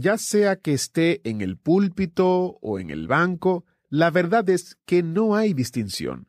Ya 0.00 0.16
sea 0.16 0.54
que 0.54 0.74
esté 0.74 1.28
en 1.28 1.40
el 1.40 1.56
púlpito 1.56 2.56
o 2.62 2.78
en 2.78 2.90
el 2.90 3.08
banco, 3.08 3.64
la 3.88 4.12
verdad 4.12 4.48
es 4.48 4.78
que 4.86 5.02
no 5.02 5.34
hay 5.34 5.54
distinción. 5.54 6.28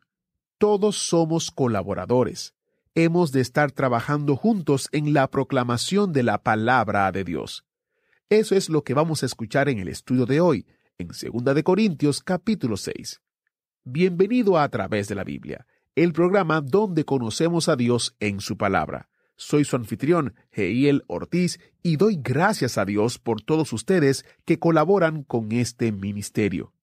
Todos 0.58 0.96
somos 0.96 1.52
colaboradores. 1.52 2.56
Hemos 2.96 3.30
de 3.30 3.40
estar 3.40 3.70
trabajando 3.70 4.34
juntos 4.34 4.88
en 4.90 5.14
la 5.14 5.30
proclamación 5.30 6.12
de 6.12 6.24
la 6.24 6.42
palabra 6.42 7.12
de 7.12 7.22
Dios. 7.22 7.64
Eso 8.28 8.56
es 8.56 8.70
lo 8.70 8.82
que 8.82 8.92
vamos 8.92 9.22
a 9.22 9.26
escuchar 9.26 9.68
en 9.68 9.78
el 9.78 9.86
estudio 9.86 10.26
de 10.26 10.40
hoy, 10.40 10.66
en 10.98 11.06
2 11.06 11.54
de 11.54 11.62
Corintios 11.62 12.24
capítulo 12.24 12.76
6. 12.76 13.20
Bienvenido 13.84 14.58
a, 14.58 14.64
a 14.64 14.68
través 14.68 15.06
de 15.06 15.14
la 15.14 15.22
Biblia, 15.22 15.64
el 15.94 16.12
programa 16.12 16.60
donde 16.60 17.04
conocemos 17.04 17.68
a 17.68 17.76
Dios 17.76 18.16
en 18.18 18.40
su 18.40 18.56
palabra. 18.56 19.08
Soy 19.42 19.64
su 19.64 19.74
anfitrión, 19.74 20.34
Heiel 20.52 21.02
Ortiz, 21.06 21.60
y 21.82 21.96
doy 21.96 22.18
gracias 22.22 22.76
a 22.76 22.84
Dios 22.84 23.18
por 23.18 23.40
todos 23.40 23.72
ustedes 23.72 24.26
que 24.44 24.58
colaboran 24.58 25.22
con 25.22 25.50
este 25.52 25.92
ministerio. 25.92 26.74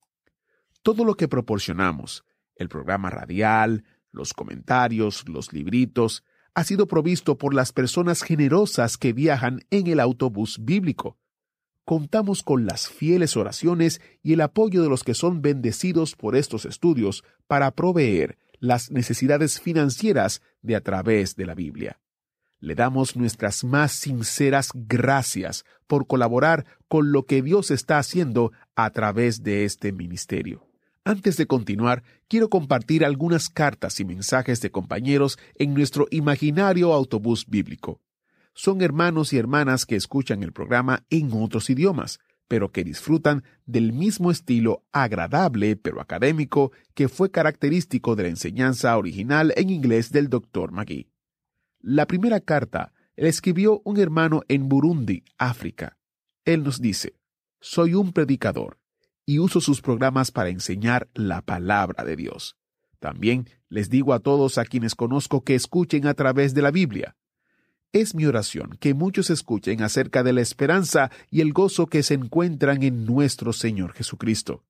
Todo 0.81 1.05
lo 1.05 1.14
que 1.14 1.27
proporcionamos, 1.27 2.25
el 2.55 2.67
programa 2.67 3.11
radial, 3.11 3.83
los 4.11 4.33
comentarios, 4.33 5.30
los 5.30 5.53
libritos, 5.53 6.23
ha 6.55 6.64
sido 6.64 6.88
provisto 6.88 7.38
por 7.38 7.53
las 7.53 7.73
personas 7.73 8.23
generosas 8.23 8.97
que 8.97 9.14
viajan 9.14 9.59
en 9.69 9.86
el 9.86 9.99
autobús 9.99 10.58
bíblico. 10.59 11.19
Contamos 11.86 12.42
con 12.42 12.66
las 12.66 12.89
fieles 12.89 13.38
oraciones 13.38 14.02
y 14.23 14.33
el 14.33 14.42
apoyo 14.42 14.81
de 14.81 14.89
los 14.89 15.03
que 15.03 15.14
son 15.14 15.44
bendecidos 15.44 16.16
por 16.16 16.36
estos 16.36 16.66
estudios 16.66 17.23
para 17.45 17.69
proveer 17.69 18.39
las 18.59 18.89
necesidades 18.89 19.61
financieras 19.61 20.42
de 20.64 20.75
a 20.75 20.81
través 20.81 21.36
de 21.36 21.45
la 21.45 21.53
Biblia. 21.53 21.99
Le 22.59 22.73
damos 22.73 23.16
nuestras 23.16 23.63
más 23.63 23.91
sinceras 23.91 24.72
gracias 24.73 25.63
por 25.86 26.08
colaborar 26.08 26.66
con 26.88 27.11
lo 27.11 27.25
que 27.25 27.41
Dios 27.41 27.69
está 27.69 27.99
haciendo 27.99 28.52
a 28.75 28.89
través 28.89 29.44
de 29.44 29.64
este 29.64 29.91
ministerio. 29.91 30.67
Antes 31.03 31.38
de 31.38 31.47
continuar, 31.47 32.03
quiero 32.27 32.49
compartir 32.49 33.05
algunas 33.05 33.47
cartas 33.47 33.99
y 33.99 34.05
mensajes 34.05 34.59
de 34.59 34.72
compañeros 34.72 35.38
en 35.55 35.73
nuestro 35.73 36.08
imaginario 36.11 36.94
autobús 36.94 37.45
bíblico. 37.47 38.02
Son 38.53 38.81
hermanos 38.81 39.33
y 39.33 39.38
hermanas 39.38 39.86
que 39.86 39.95
escuchan 39.95 40.42
el 40.42 40.52
programa 40.52 41.05
en 41.09 41.31
otros 41.31 41.69
idiomas, 41.69 42.19
pero 42.47 42.71
que 42.71 42.83
disfrutan 42.83 43.44
del 43.66 43.94
mismo 43.94 44.31
estilo 44.31 44.83
agradable 44.92 45.75
pero 45.75 46.02
académico 46.02 46.71
que 46.94 47.08
fue 47.08 47.30
característico 47.30 48.16
de 48.16 48.23
la 48.23 48.30
enseñanza 48.30 48.97
original 48.97 49.53
en 49.55 49.69
inglés 49.69 50.11
del 50.11 50.30
Dr. 50.30 50.71
McGee. 50.71 51.08
La 51.80 52.08
primera 52.08 52.39
carta 52.39 52.94
la 53.16 53.30
escribió 53.30 53.81
un 53.86 54.00
hermano 54.00 54.42
en 54.47 54.67
Burundi, 54.67 55.23
África. 55.38 55.97
Él 56.45 56.64
nos 56.64 56.81
dice, 56.81 57.16
Soy 57.59 57.94
un 57.94 58.14
predicador 58.14 58.80
y 59.25 59.39
uso 59.39 59.61
sus 59.61 59.81
programas 59.81 60.31
para 60.31 60.50
enseñar 60.50 61.09
la 61.14 61.42
palabra 61.42 62.03
de 62.03 62.16
Dios. 62.16 62.58
También 63.00 63.49
les 63.70 63.89
digo 63.89 64.14
a 64.14 64.20
todos 64.20 64.58
a 64.58 64.65
quienes 64.65 64.95
conozco 64.95 65.43
que 65.43 65.55
escuchen 65.55 66.08
a 66.08 66.14
través 66.14 66.54
de 66.54 66.61
la 66.61 66.71
Biblia. 66.71 67.15
Es 67.94 68.15
mi 68.15 68.26
oración 68.26 68.77
que 68.80 68.94
muchos 68.94 69.30
escuchen 69.30 69.82
acerca 69.82 70.23
de 70.23 70.33
la 70.33 70.42
esperanza 70.42 71.11
y 71.30 71.42
el 71.42 71.54
gozo 71.54 71.88
que 71.88 72.04
se 72.04 72.15
encuentran 72.15 72.83
en 72.83 73.05
nuestro 73.05 73.54
Señor 73.54 73.94
Jesucristo. 73.94 74.64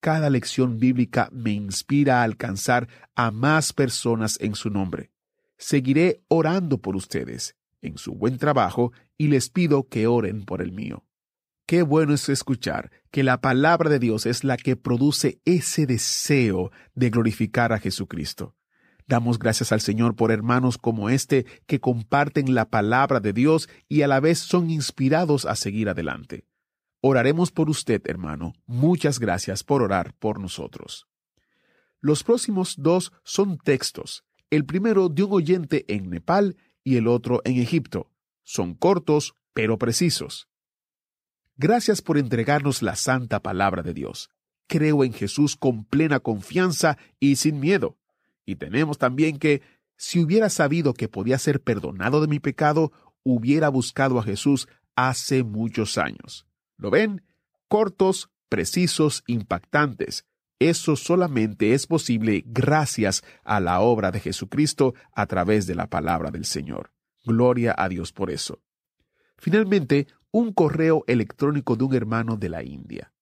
Cada 0.00 0.28
lección 0.30 0.78
bíblica 0.78 1.28
me 1.32 1.52
inspira 1.52 2.20
a 2.20 2.24
alcanzar 2.24 2.88
a 3.14 3.30
más 3.30 3.72
personas 3.72 4.38
en 4.40 4.54
su 4.54 4.68
nombre. 4.68 5.13
Seguiré 5.56 6.22
orando 6.28 6.78
por 6.78 6.96
ustedes 6.96 7.56
en 7.80 7.98
su 7.98 8.14
buen 8.14 8.38
trabajo 8.38 8.92
y 9.16 9.28
les 9.28 9.50
pido 9.50 9.88
que 9.88 10.06
oren 10.06 10.44
por 10.44 10.62
el 10.62 10.72
mío. 10.72 11.04
Qué 11.66 11.82
bueno 11.82 12.12
es 12.12 12.28
escuchar 12.28 12.90
que 13.10 13.22
la 13.22 13.40
palabra 13.40 13.88
de 13.88 13.98
Dios 13.98 14.26
es 14.26 14.44
la 14.44 14.56
que 14.56 14.76
produce 14.76 15.40
ese 15.44 15.86
deseo 15.86 16.70
de 16.94 17.10
glorificar 17.10 17.72
a 17.72 17.78
Jesucristo. 17.78 18.54
Damos 19.06 19.38
gracias 19.38 19.72
al 19.72 19.80
Señor 19.80 20.16
por 20.16 20.30
hermanos 20.30 20.78
como 20.78 21.10
este 21.10 21.46
que 21.66 21.80
comparten 21.80 22.54
la 22.54 22.70
palabra 22.70 23.20
de 23.20 23.32
Dios 23.32 23.68
y 23.88 24.02
a 24.02 24.08
la 24.08 24.20
vez 24.20 24.38
son 24.38 24.70
inspirados 24.70 25.46
a 25.46 25.56
seguir 25.56 25.88
adelante. 25.88 26.46
Oraremos 27.00 27.50
por 27.50 27.68
usted, 27.68 28.02
hermano. 28.06 28.54
Muchas 28.66 29.18
gracias 29.18 29.62
por 29.62 29.82
orar 29.82 30.14
por 30.14 30.40
nosotros. 30.40 31.06
Los 32.00 32.24
próximos 32.24 32.76
dos 32.78 33.12
son 33.24 33.58
textos, 33.58 34.24
el 34.54 34.64
primero 34.64 35.08
de 35.08 35.22
un 35.24 35.32
oyente 35.32 35.84
en 35.88 36.10
Nepal 36.10 36.56
y 36.82 36.96
el 36.96 37.08
otro 37.08 37.40
en 37.44 37.58
Egipto. 37.58 38.10
Son 38.42 38.74
cortos, 38.74 39.34
pero 39.52 39.78
precisos. 39.78 40.48
Gracias 41.56 42.02
por 42.02 42.18
entregarnos 42.18 42.82
la 42.82 42.96
santa 42.96 43.40
palabra 43.40 43.82
de 43.82 43.94
Dios. 43.94 44.30
Creo 44.66 45.04
en 45.04 45.12
Jesús 45.12 45.56
con 45.56 45.84
plena 45.84 46.20
confianza 46.20 46.98
y 47.20 47.36
sin 47.36 47.60
miedo. 47.60 47.98
Y 48.44 48.56
tenemos 48.56 48.98
también 48.98 49.38
que, 49.38 49.62
si 49.96 50.20
hubiera 50.20 50.50
sabido 50.50 50.94
que 50.94 51.08
podía 51.08 51.38
ser 51.38 51.62
perdonado 51.62 52.20
de 52.20 52.26
mi 52.26 52.40
pecado, 52.40 52.92
hubiera 53.22 53.68
buscado 53.68 54.18
a 54.18 54.22
Jesús 54.22 54.68
hace 54.96 55.42
muchos 55.42 55.96
años. 55.98 56.46
¿Lo 56.76 56.90
ven? 56.90 57.22
Cortos, 57.68 58.30
precisos, 58.48 59.22
impactantes. 59.26 60.26
Eso 60.58 60.96
solamente 60.96 61.74
es 61.74 61.86
posible 61.86 62.44
gracias 62.46 63.22
a 63.42 63.60
la 63.60 63.80
obra 63.80 64.10
de 64.10 64.20
Jesucristo 64.20 64.94
a 65.12 65.26
través 65.26 65.66
de 65.66 65.74
la 65.74 65.88
palabra 65.88 66.30
del 66.30 66.44
Señor. 66.44 66.92
Gloria 67.24 67.74
a 67.76 67.88
Dios 67.88 68.12
por 68.12 68.30
eso. 68.30 68.62
Finalmente, 69.36 70.06
un 70.30 70.52
correo 70.52 71.04
electrónico 71.06 71.76
de 71.76 71.84
un 71.84 71.94
hermano 71.94 72.36
de 72.36 72.48
la 72.48 72.62
India. 72.62 73.12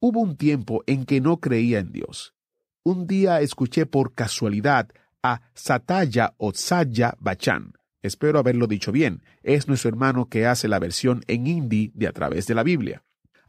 Hubo 0.00 0.20
un 0.20 0.36
tiempo 0.36 0.82
en 0.86 1.04
que 1.04 1.20
no 1.20 1.38
creía 1.38 1.78
en 1.78 1.92
Dios. 1.92 2.34
Un 2.82 3.06
día 3.06 3.40
escuché 3.40 3.86
por 3.86 4.14
casualidad 4.14 4.88
a 5.22 5.40
Sataya 5.54 6.34
Otsaya 6.36 7.14
Bachan. 7.18 7.72
Espero 8.02 8.38
haberlo 8.38 8.66
dicho 8.66 8.92
bien. 8.92 9.22
Es 9.42 9.68
nuestro 9.68 9.88
hermano 9.88 10.28
que 10.28 10.46
hace 10.46 10.68
la 10.68 10.78
versión 10.78 11.22
en 11.26 11.46
hindi 11.46 11.90
de 11.94 12.06
a 12.06 12.12
través 12.12 12.46
de 12.46 12.54
la 12.54 12.62
Biblia. 12.62 13.02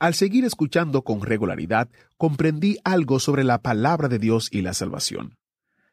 Al 0.06 0.14
seguir 0.14 0.46
escuchando 0.46 1.02
con 1.02 1.24
regularidad, 1.24 1.90
comprendí 2.18 2.78
algo 2.84 3.18
sobre 3.20 3.44
la 3.44 3.64
palabra 3.64 4.08
de 4.08 4.20
Dios 4.20 4.50
y 4.52 4.62
la 4.62 4.76
salvación. 4.76 5.36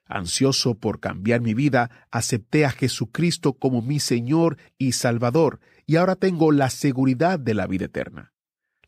Ansioso 0.04 0.74
por 0.74 1.00
cambiar 1.00 1.40
mi 1.40 1.54
vida, 1.54 2.06
acepté 2.10 2.66
a 2.66 2.72
Jesucristo 2.72 3.54
como 3.54 3.80
mi 3.80 4.00
Señor 4.00 4.58
y 4.76 4.92
Salvador, 4.92 5.60
y 5.86 5.96
ahora 5.96 6.14
tengo 6.14 6.52
la 6.52 6.68
seguridad 6.68 7.38
de 7.40 7.54
la 7.54 7.66
vida 7.66 7.86
eterna. 7.86 8.34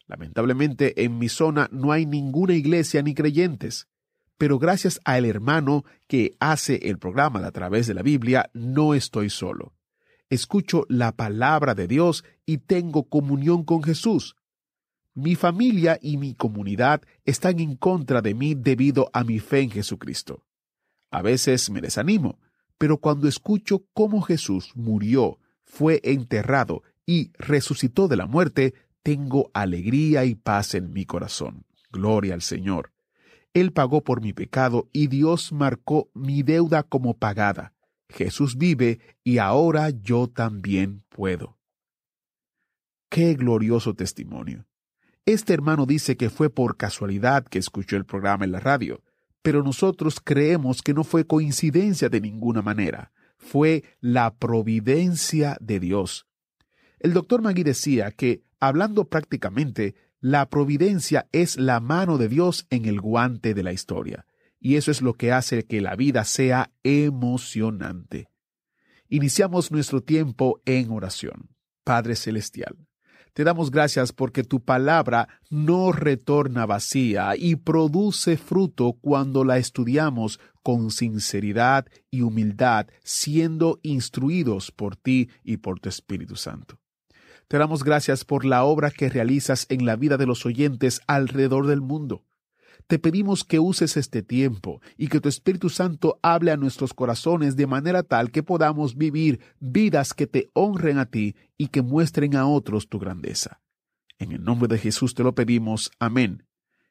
Lamentablemente 0.07 1.03
en 1.05 1.17
mi 1.17 1.31
zona 1.31 1.71
no 1.73 1.91
hay 1.91 2.05
ninguna 2.05 2.53
iglesia 2.53 3.01
ni 3.01 3.15
creyentes, 3.15 3.89
pero 4.37 4.59
gracias 4.59 5.01
al 5.07 5.25
hermano 5.25 5.87
que 6.07 6.37
hace 6.39 6.91
el 6.91 6.99
programa 6.99 7.47
a 7.47 7.51
través 7.51 7.87
de 7.87 7.95
la 7.95 8.03
Biblia, 8.03 8.51
no 8.53 8.93
estoy 8.93 9.31
solo. 9.31 9.73
Escucho 10.29 10.85
la 10.91 11.13
palabra 11.13 11.75
de 11.75 11.89
Dios 11.89 12.25
y 12.45 12.59
tengo 12.59 13.09
comunión 13.09 13.65
con 13.65 13.83
Jesús. 13.83 14.37
Mi 15.15 15.37
familia 15.37 15.97
y 16.03 16.17
mi 16.17 16.35
comunidad 16.35 17.03
están 17.25 17.61
en 17.61 17.77
contra 17.77 18.21
de 18.21 18.35
mí 18.35 18.57
debido 18.57 19.11
a 19.13 19.23
mi 19.23 19.39
fe 19.39 19.61
en 19.61 19.71
Jesucristo. 19.71 20.45
A 21.11 21.23
veces 21.23 21.71
me 21.71 21.81
desanimo, 21.81 22.41
pero 22.79 22.99
cuando 22.99 23.29
escucho 23.29 23.85
cómo 23.93 24.23
Jesús 24.23 24.73
murió, 24.75 25.39
fue 25.65 26.01
enterrado 26.03 26.83
y 27.07 27.31
resucitó 27.39 28.09
de 28.09 28.17
la 28.17 28.27
muerte, 28.27 28.75
tengo 29.05 29.53
alegría 29.55 30.25
y 30.25 30.35
paz 30.35 30.75
en 30.75 30.93
mi 30.93 31.05
corazón. 31.05 31.65
Gloria 31.93 32.35
al 32.35 32.43
Señor. 32.43 32.93
Él 33.53 33.73
pagó 33.73 34.03
por 34.03 34.21
mi 34.21 34.33
pecado 34.33 34.89
y 34.93 35.07
Dios 35.07 35.53
marcó 35.53 36.11
mi 36.13 36.43
deuda 36.43 36.83
como 36.83 37.17
pagada. 37.19 37.73
Jesús 38.09 38.57
vive 38.59 38.99
y 39.23 39.39
ahora 39.39 39.91
yo 39.91 40.27
también 40.27 41.05
puedo. 41.09 41.57
Qué 43.09 43.35
glorioso 43.35 43.95
testimonio. 43.95 44.67
Este 45.27 45.55
hermano 45.55 45.87
dice 45.87 46.19
que 46.19 46.29
fue 46.29 46.51
por 46.51 46.77
casualidad 46.77 47.45
que 47.45 47.59
escuchó 47.59 47.97
el 47.97 48.05
programa 48.05 48.45
en 48.45 48.53
la 48.53 48.61
radio, 48.61 49.03
pero 49.41 49.63
nosotros 49.63 50.21
creemos 50.23 50.83
que 50.83 50.93
no 50.93 51.03
fue 51.03 51.27
coincidencia 51.27 52.11
de 52.11 52.21
ninguna 52.21 52.61
manera, 52.61 53.11
fue 53.39 53.85
la 54.01 54.35
providencia 54.35 55.57
de 55.61 55.81
Dios. 55.81 56.27
El 56.99 57.15
doctor 57.15 57.41
Magui 57.41 57.63
decía 57.63 58.11
que, 58.11 58.43
hablando 58.61 59.09
prácticamente, 59.09 59.95
la 60.21 60.49
providencia 60.51 61.27
es 61.33 61.57
la 61.59 61.81
mano 61.81 62.19
de 62.19 62.29
Dios 62.29 62.67
en 62.69 62.85
el 62.85 63.01
guante 63.01 63.55
de 63.55 63.63
la 63.63 63.73
historia, 63.73 64.27
y 64.61 64.77
eso 64.77 64.91
es 64.91 65.01
lo 65.01 65.15
que 65.15 65.33
hace 65.33 65.65
que 65.65 65.81
la 65.81 65.97
vida 65.97 66.25
sea 66.25 66.71
emocionante. 66.83 68.29
Iniciamos 69.09 69.71
nuestro 69.71 70.03
tiempo 70.03 70.61
en 70.67 70.91
oración. 70.91 71.51
Padre 71.83 72.17
Celestial, 72.17 72.77
te 73.35 73.43
damos 73.43 73.73
gracias 73.73 74.13
porque 74.13 74.45
tu 74.45 74.61
palabra 74.61 75.29
no 75.51 75.91
retorna 75.91 76.67
vacía 76.67 77.35
y 77.37 77.57
produce 77.57 78.37
fruto 78.37 78.93
cuando 79.01 79.45
la 79.45 79.59
estudiamos 79.59 80.39
con 80.63 80.93
sinceridad 80.93 81.87
y 82.13 82.23
humildad, 82.23 82.87
siendo 83.03 83.81
instruidos 83.83 84.71
por 84.71 84.95
ti 84.95 85.31
y 85.43 85.57
por 85.57 85.81
tu 85.81 85.89
Espíritu 85.89 86.37
Santo. 86.37 86.79
Te 87.49 87.59
damos 87.59 87.83
gracias 87.83 88.25
por 88.25 88.45
la 88.45 88.63
obra 88.65 88.93
que 88.93 89.11
realizas 89.11 89.67
en 89.69 89.85
la 89.85 89.97
vida 89.97 90.17
de 90.17 90.27
los 90.27 90.47
oyentes 90.47 91.01
alrededor 91.09 91.67
del 91.67 91.81
mundo. 91.81 92.23
Te 92.87 92.99
pedimos 92.99 93.45
que 93.45 93.59
uses 93.59 93.97
este 93.97 94.23
tiempo 94.23 94.83
y 94.99 95.09
que 95.09 95.21
tu 95.21 95.29
Espíritu 95.29 95.71
Santo 95.71 96.19
hable 96.23 96.51
a 96.51 96.59
nuestros 96.59 96.93
corazones 96.93 97.57
de 97.57 97.67
manera 97.67 98.03
tal 98.03 98.31
que 98.31 98.43
podamos 98.43 98.97
vivir 98.97 99.41
vidas 99.59 100.13
que 100.13 100.27
te 100.27 100.51
honren 100.53 100.99
a 100.99 101.07
ti 101.07 101.35
y 101.57 101.69
que 101.69 101.81
muestren 101.81 102.37
a 102.37 102.47
otros 102.47 102.89
tu 102.89 102.99
grandeza. 102.99 103.63
En 104.19 104.33
el 104.33 104.45
nombre 104.45 104.69
de 104.69 104.79
Jesús 104.79 105.15
te 105.15 105.23
lo 105.23 105.35
pedimos. 105.35 105.91
Amén. 105.99 106.45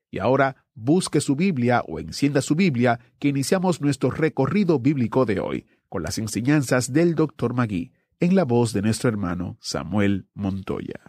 Y 0.10 0.18
ahora 0.18 0.66
busque 0.74 1.22
su 1.22 1.36
Biblia 1.36 1.84
o 1.88 2.00
encienda 2.00 2.42
su 2.42 2.56
Biblia 2.56 3.00
que 3.20 3.28
iniciamos 3.28 3.80
nuestro 3.80 4.10
recorrido 4.10 4.80
bíblico 4.80 5.26
de 5.26 5.40
hoy 5.40 5.68
con 5.90 6.02
las 6.02 6.18
enseñanzas 6.18 6.92
del 6.92 7.14
Dr. 7.14 7.54
Magui 7.54 7.94
en 8.20 8.36
la 8.36 8.46
voz 8.46 8.74
de 8.74 8.82
nuestro 8.82 9.10
hermano 9.10 9.58
Samuel 9.60 10.28
Montoya. 10.34 11.00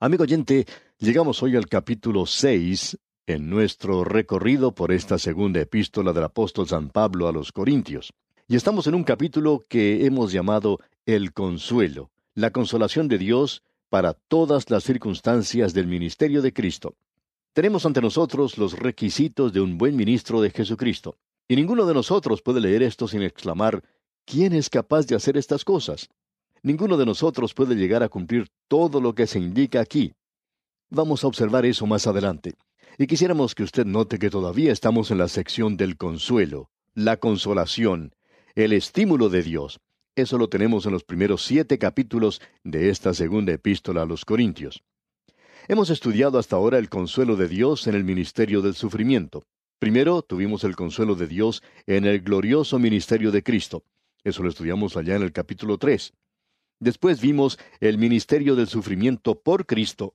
Amigo 0.00 0.24
oyente, 0.24 0.66
llegamos 0.98 1.42
hoy 1.42 1.56
al 1.56 1.66
capítulo 1.66 2.26
6 2.26 2.98
en 3.28 3.50
nuestro 3.50 4.04
recorrido 4.04 4.74
por 4.74 4.90
esta 4.90 5.18
segunda 5.18 5.60
epístola 5.60 6.14
del 6.14 6.24
apóstol 6.24 6.66
San 6.66 6.88
Pablo 6.88 7.28
a 7.28 7.32
los 7.32 7.52
Corintios. 7.52 8.14
Y 8.48 8.56
estamos 8.56 8.86
en 8.86 8.94
un 8.94 9.04
capítulo 9.04 9.66
que 9.68 10.06
hemos 10.06 10.32
llamado 10.32 10.78
El 11.04 11.34
consuelo, 11.34 12.10
la 12.34 12.52
consolación 12.52 13.06
de 13.06 13.18
Dios 13.18 13.62
para 13.90 14.14
todas 14.14 14.70
las 14.70 14.84
circunstancias 14.84 15.74
del 15.74 15.86
ministerio 15.86 16.40
de 16.40 16.54
Cristo. 16.54 16.94
Tenemos 17.52 17.84
ante 17.84 18.00
nosotros 18.00 18.56
los 18.56 18.78
requisitos 18.78 19.52
de 19.52 19.60
un 19.60 19.76
buen 19.76 19.94
ministro 19.94 20.40
de 20.40 20.48
Jesucristo. 20.48 21.18
Y 21.46 21.56
ninguno 21.56 21.84
de 21.84 21.92
nosotros 21.92 22.40
puede 22.40 22.62
leer 22.62 22.82
esto 22.82 23.08
sin 23.08 23.20
exclamar, 23.22 23.84
¿quién 24.24 24.54
es 24.54 24.70
capaz 24.70 25.06
de 25.06 25.16
hacer 25.16 25.36
estas 25.36 25.66
cosas? 25.66 26.08
Ninguno 26.62 26.96
de 26.96 27.04
nosotros 27.04 27.52
puede 27.52 27.74
llegar 27.74 28.02
a 28.02 28.08
cumplir 28.08 28.48
todo 28.68 29.02
lo 29.02 29.14
que 29.14 29.26
se 29.26 29.38
indica 29.38 29.80
aquí. 29.80 30.14
Vamos 30.88 31.24
a 31.24 31.26
observar 31.26 31.66
eso 31.66 31.86
más 31.86 32.06
adelante. 32.06 32.54
Y 33.00 33.06
quisiéramos 33.06 33.54
que 33.54 33.62
usted 33.62 33.86
note 33.86 34.18
que 34.18 34.28
todavía 34.28 34.72
estamos 34.72 35.12
en 35.12 35.18
la 35.18 35.28
sección 35.28 35.76
del 35.76 35.96
consuelo, 35.96 36.68
la 36.94 37.16
consolación, 37.16 38.12
el 38.56 38.72
estímulo 38.72 39.28
de 39.28 39.44
Dios. 39.44 39.78
Eso 40.16 40.36
lo 40.36 40.48
tenemos 40.48 40.84
en 40.84 40.90
los 40.90 41.04
primeros 41.04 41.44
siete 41.44 41.78
capítulos 41.78 42.40
de 42.64 42.90
esta 42.90 43.14
segunda 43.14 43.52
epístola 43.52 44.02
a 44.02 44.04
los 44.04 44.24
Corintios. 44.24 44.82
Hemos 45.68 45.90
estudiado 45.90 46.40
hasta 46.40 46.56
ahora 46.56 46.78
el 46.78 46.88
consuelo 46.88 47.36
de 47.36 47.46
Dios 47.46 47.86
en 47.86 47.94
el 47.94 48.02
ministerio 48.02 48.62
del 48.62 48.74
sufrimiento. 48.74 49.44
Primero 49.78 50.22
tuvimos 50.22 50.64
el 50.64 50.74
consuelo 50.74 51.14
de 51.14 51.28
Dios 51.28 51.62
en 51.86 52.04
el 52.04 52.20
glorioso 52.20 52.80
ministerio 52.80 53.30
de 53.30 53.44
Cristo. 53.44 53.84
Eso 54.24 54.42
lo 54.42 54.48
estudiamos 54.48 54.96
allá 54.96 55.14
en 55.14 55.22
el 55.22 55.30
capítulo 55.30 55.78
3. 55.78 56.14
Después 56.80 57.20
vimos 57.20 57.60
el 57.78 57.96
ministerio 57.96 58.56
del 58.56 58.66
sufrimiento 58.66 59.40
por 59.40 59.66
Cristo, 59.66 60.14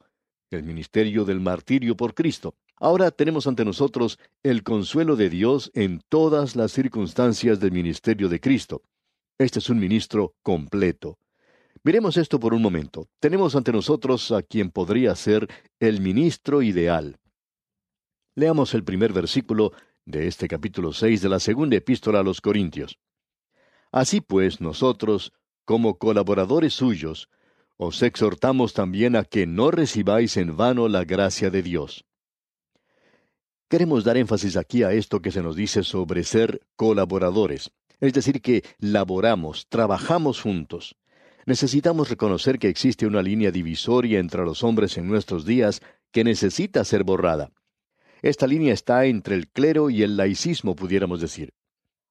el 0.52 0.64
ministerio 0.64 1.24
del 1.24 1.40
martirio 1.40 1.96
por 1.96 2.14
Cristo. 2.14 2.56
Ahora 2.84 3.12
tenemos 3.12 3.48
ante 3.48 3.64
nosotros 3.64 4.20
el 4.44 4.62
consuelo 4.62 5.16
de 5.16 5.30
Dios 5.30 5.72
en 5.74 6.02
todas 6.10 6.58
las 6.58 6.74
circunstancias 6.74 7.62
del 7.62 7.72
ministerio 7.72 8.28
de 8.28 8.42
Cristo. 8.42 8.82
Este 9.38 9.60
es 9.60 9.70
un 9.70 9.80
ministro 9.80 10.36
completo. 10.44 11.18
Miremos 11.86 12.18
esto 12.18 12.42
por 12.42 12.54
un 12.54 12.62
momento. 12.62 13.08
Tenemos 13.22 13.56
ante 13.56 13.72
nosotros 13.72 14.34
a 14.34 14.42
quien 14.44 14.70
podría 14.70 15.16
ser 15.16 15.48
el 15.80 16.02
ministro 16.02 16.62
ideal. 16.62 17.16
Leamos 18.36 18.74
el 18.74 18.84
primer 18.84 19.14
versículo 19.14 19.72
de 20.04 20.28
este 20.28 20.50
capítulo 20.50 20.92
6 20.92 21.22
de 21.22 21.30
la 21.30 21.40
segunda 21.40 21.78
epístola 21.78 22.20
a 22.20 22.24
los 22.24 22.42
Corintios. 22.42 23.00
Así 23.94 24.20
pues, 24.20 24.60
nosotros, 24.60 25.32
como 25.64 25.98
colaboradores 25.98 26.74
suyos, 26.74 27.30
os 27.78 28.04
exhortamos 28.04 28.74
también 28.74 29.16
a 29.16 29.24
que 29.24 29.48
no 29.48 29.72
recibáis 29.72 30.36
en 30.36 30.58
vano 30.58 30.90
la 30.90 31.06
gracia 31.06 31.50
de 31.50 31.64
Dios. 31.64 32.04
Queremos 33.74 34.04
dar 34.04 34.18
énfasis 34.18 34.56
aquí 34.56 34.84
a 34.84 34.92
esto 34.92 35.20
que 35.20 35.32
se 35.32 35.42
nos 35.42 35.56
dice 35.56 35.82
sobre 35.82 36.24
ser 36.24 36.62
colaboradores, 36.76 37.72
es 38.00 38.14
decir, 38.14 38.40
que 38.40 38.64
laboramos, 38.78 39.66
trabajamos 39.68 40.40
juntos. 40.40 40.96
Necesitamos 41.48 42.08
reconocer 42.08 42.60
que 42.60 42.68
existe 42.68 43.08
una 43.08 43.24
línea 43.24 43.50
divisoria 43.50 44.20
entre 44.20 44.46
los 44.46 44.64
hombres 44.64 44.96
en 45.00 45.08
nuestros 45.08 45.44
días 45.44 45.82
que 46.12 46.24
necesita 46.24 46.86
ser 46.86 47.04
borrada. 47.04 47.50
Esta 48.22 48.46
línea 48.46 48.76
está 48.76 49.06
entre 49.06 49.34
el 49.34 49.50
clero 49.50 49.90
y 49.90 50.04
el 50.04 50.18
laicismo, 50.18 50.76
pudiéramos 50.76 51.20
decir. 51.20 51.56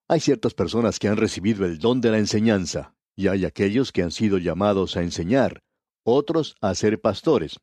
Hay 0.08 0.18
ciertas 0.18 0.54
personas 0.54 0.98
que 0.98 1.06
han 1.06 1.16
recibido 1.16 1.64
el 1.64 1.78
don 1.78 2.00
de 2.00 2.10
la 2.10 2.18
enseñanza, 2.18 2.96
y 3.14 3.28
hay 3.28 3.44
aquellos 3.44 3.92
que 3.92 4.02
han 4.02 4.10
sido 4.10 4.38
llamados 4.38 4.96
a 4.96 5.02
enseñar, 5.02 5.62
otros 6.02 6.56
a 6.60 6.74
ser 6.74 7.00
pastores. 7.00 7.60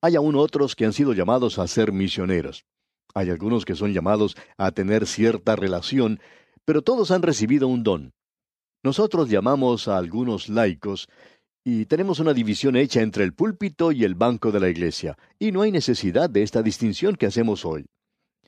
Hay 0.00 0.16
aún 0.16 0.34
otros 0.34 0.74
que 0.74 0.84
han 0.84 0.92
sido 0.92 1.12
llamados 1.12 1.60
a 1.60 1.68
ser 1.68 1.92
misioneros. 1.92 2.66
Hay 3.16 3.30
algunos 3.30 3.64
que 3.64 3.74
son 3.74 3.94
llamados 3.94 4.36
a 4.58 4.72
tener 4.72 5.06
cierta 5.06 5.56
relación, 5.56 6.20
pero 6.66 6.82
todos 6.82 7.10
han 7.10 7.22
recibido 7.22 7.66
un 7.66 7.82
don. 7.82 8.12
Nosotros 8.82 9.30
llamamos 9.30 9.88
a 9.88 9.96
algunos 9.96 10.50
laicos 10.50 11.08
y 11.64 11.86
tenemos 11.86 12.20
una 12.20 12.34
división 12.34 12.76
hecha 12.76 13.00
entre 13.00 13.24
el 13.24 13.32
púlpito 13.32 13.90
y 13.90 14.04
el 14.04 14.16
banco 14.16 14.52
de 14.52 14.60
la 14.60 14.68
iglesia, 14.68 15.16
y 15.38 15.50
no 15.50 15.62
hay 15.62 15.72
necesidad 15.72 16.28
de 16.28 16.42
esta 16.42 16.62
distinción 16.62 17.16
que 17.16 17.24
hacemos 17.24 17.64
hoy. 17.64 17.86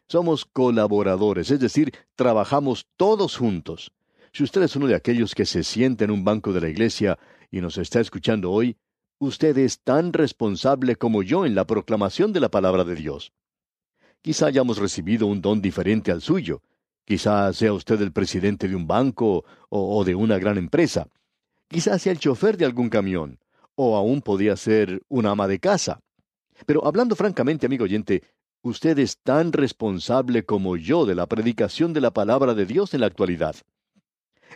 Somos 0.07 0.45
colaboradores, 0.45 1.51
es 1.51 1.61
decir, 1.61 1.95
trabajamos 2.15 2.85
todos 2.99 3.39
juntos. 3.39 3.91
Si 4.35 4.45
usted 4.45 4.63
es 4.65 4.77
uno 4.77 4.87
de 4.87 4.97
aquellos 4.97 5.35
que 5.35 5.47
se 5.47 5.65
siente 5.65 6.05
en 6.05 6.11
un 6.11 6.25
banco 6.25 6.53
de 6.53 6.61
la 6.61 6.69
iglesia 6.69 7.19
y 7.51 7.63
nos 7.63 7.79
está 7.79 8.01
escuchando 8.01 8.53
hoy, 8.53 8.77
usted 9.19 9.57
es 9.57 9.81
tan 9.81 10.13
responsable 10.13 10.97
como 10.97 11.23
yo 11.23 11.47
en 11.47 11.55
la 11.55 11.67
proclamación 11.67 12.35
de 12.35 12.41
la 12.41 12.51
palabra 12.51 12.85
de 12.85 12.97
Dios. 12.97 13.33
Quizá 14.23 14.47
hayamos 14.47 14.79
recibido 14.79 15.27
un 15.27 15.41
don 15.41 15.61
diferente 15.61 16.11
al 16.11 16.21
suyo. 16.21 16.63
Quizá 17.05 17.53
sea 17.53 17.73
usted 17.73 18.01
el 18.03 18.13
presidente 18.13 18.69
de 18.69 18.77
un 18.77 18.87
banco 18.87 19.45
o, 19.71 20.05
de 20.05 20.15
una 20.15 20.39
gran 20.39 20.59
empresa. 20.59 21.09
Quizá 21.69 21.99
sea 21.99 22.13
el 22.13 22.19
chofer 22.19 22.57
de 22.57 22.65
algún 22.65 22.91
camión. 22.91 23.39
O 23.75 23.97
aún 23.97 24.23
podía 24.23 24.57
ser 24.57 25.03
una 25.09 25.31
ama 25.31 25.47
de 25.47 25.61
casa. 25.61 26.01
Pero 26.67 26.85
hablando 26.85 27.15
francamente, 27.15 27.67
amigo 27.67 27.85
oyente, 27.85 28.25
usted 28.63 28.99
es 28.99 29.19
tan 29.19 29.53
responsable 29.53 30.45
como 30.45 30.77
yo 30.77 31.07
de 31.07 31.15
la 31.15 31.27
predicación 31.27 31.93
de 31.93 32.01
la 32.01 32.11
palabra 32.11 32.55
de 32.55 32.67
Dios 32.67 32.93
en 32.95 33.01
la 33.01 33.07
actualidad. 33.07 33.55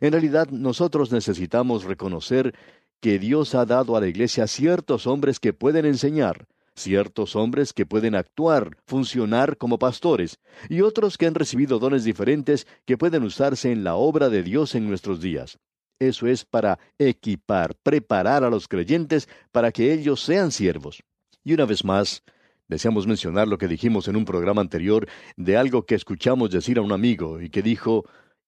En 0.01 0.13
realidad, 0.13 0.49
nosotros 0.51 1.13
necesitamos 1.13 1.85
reconocer 1.85 2.55
que 3.01 3.19
Dios 3.19 3.55
ha 3.55 3.65
dado 3.65 3.97
a 3.97 4.01
la 4.01 4.09
Iglesia 4.09 4.47
ciertos 4.47 5.07
hombres 5.07 5.41
que 5.41 5.53
pueden 5.53 5.87
enseñar, 5.87 6.47
ciertos 6.75 7.37
hombres 7.37 7.73
que 7.73 7.87
pueden 7.87 8.15
actuar, 8.15 8.77
funcionar 8.87 9.57
como 9.57 9.79
pastores, 9.79 10.41
y 10.69 10.81
otros 10.81 11.19
que 11.19 11.27
han 11.27 11.35
recibido 11.35 11.79
dones 11.79 12.05
diferentes 12.05 12.67
que 12.85 12.99
pueden 12.99 13.23
usarse 13.25 13.73
en 13.73 13.85
la 13.85 13.95
obra 13.95 14.29
de 14.29 14.43
Dios 14.43 14.75
en 14.75 14.89
nuestros 14.89 15.21
días. 15.21 15.59
Eso 15.99 16.27
es 16.27 16.45
para 16.45 16.79
equipar, 16.99 17.77
preparar 17.83 18.43
a 18.43 18.51
los 18.51 18.67
creyentes 18.67 19.29
para 19.53 19.71
que 19.71 19.93
ellos 19.93 20.21
sean 20.21 20.51
siervos. 20.51 21.03
Y 21.45 21.55
una 21.55 21.65
vez 21.65 21.85
más, 21.85 22.23
deseamos 22.69 23.07
mencionar 23.07 23.47
lo 23.47 23.59
que 23.59 23.69
dijimos 23.69 24.09
en 24.09 24.17
un 24.17 24.25
programa 24.25 24.63
anterior 24.63 25.07
de 25.37 25.57
algo 25.57 25.87
que 25.87 25.95
escuchamos 25.95 26.51
decir 26.51 26.79
a 26.79 26.83
un 26.83 26.93
amigo 26.93 27.41
y 27.41 27.51
que 27.51 27.63
dijo 27.63 28.05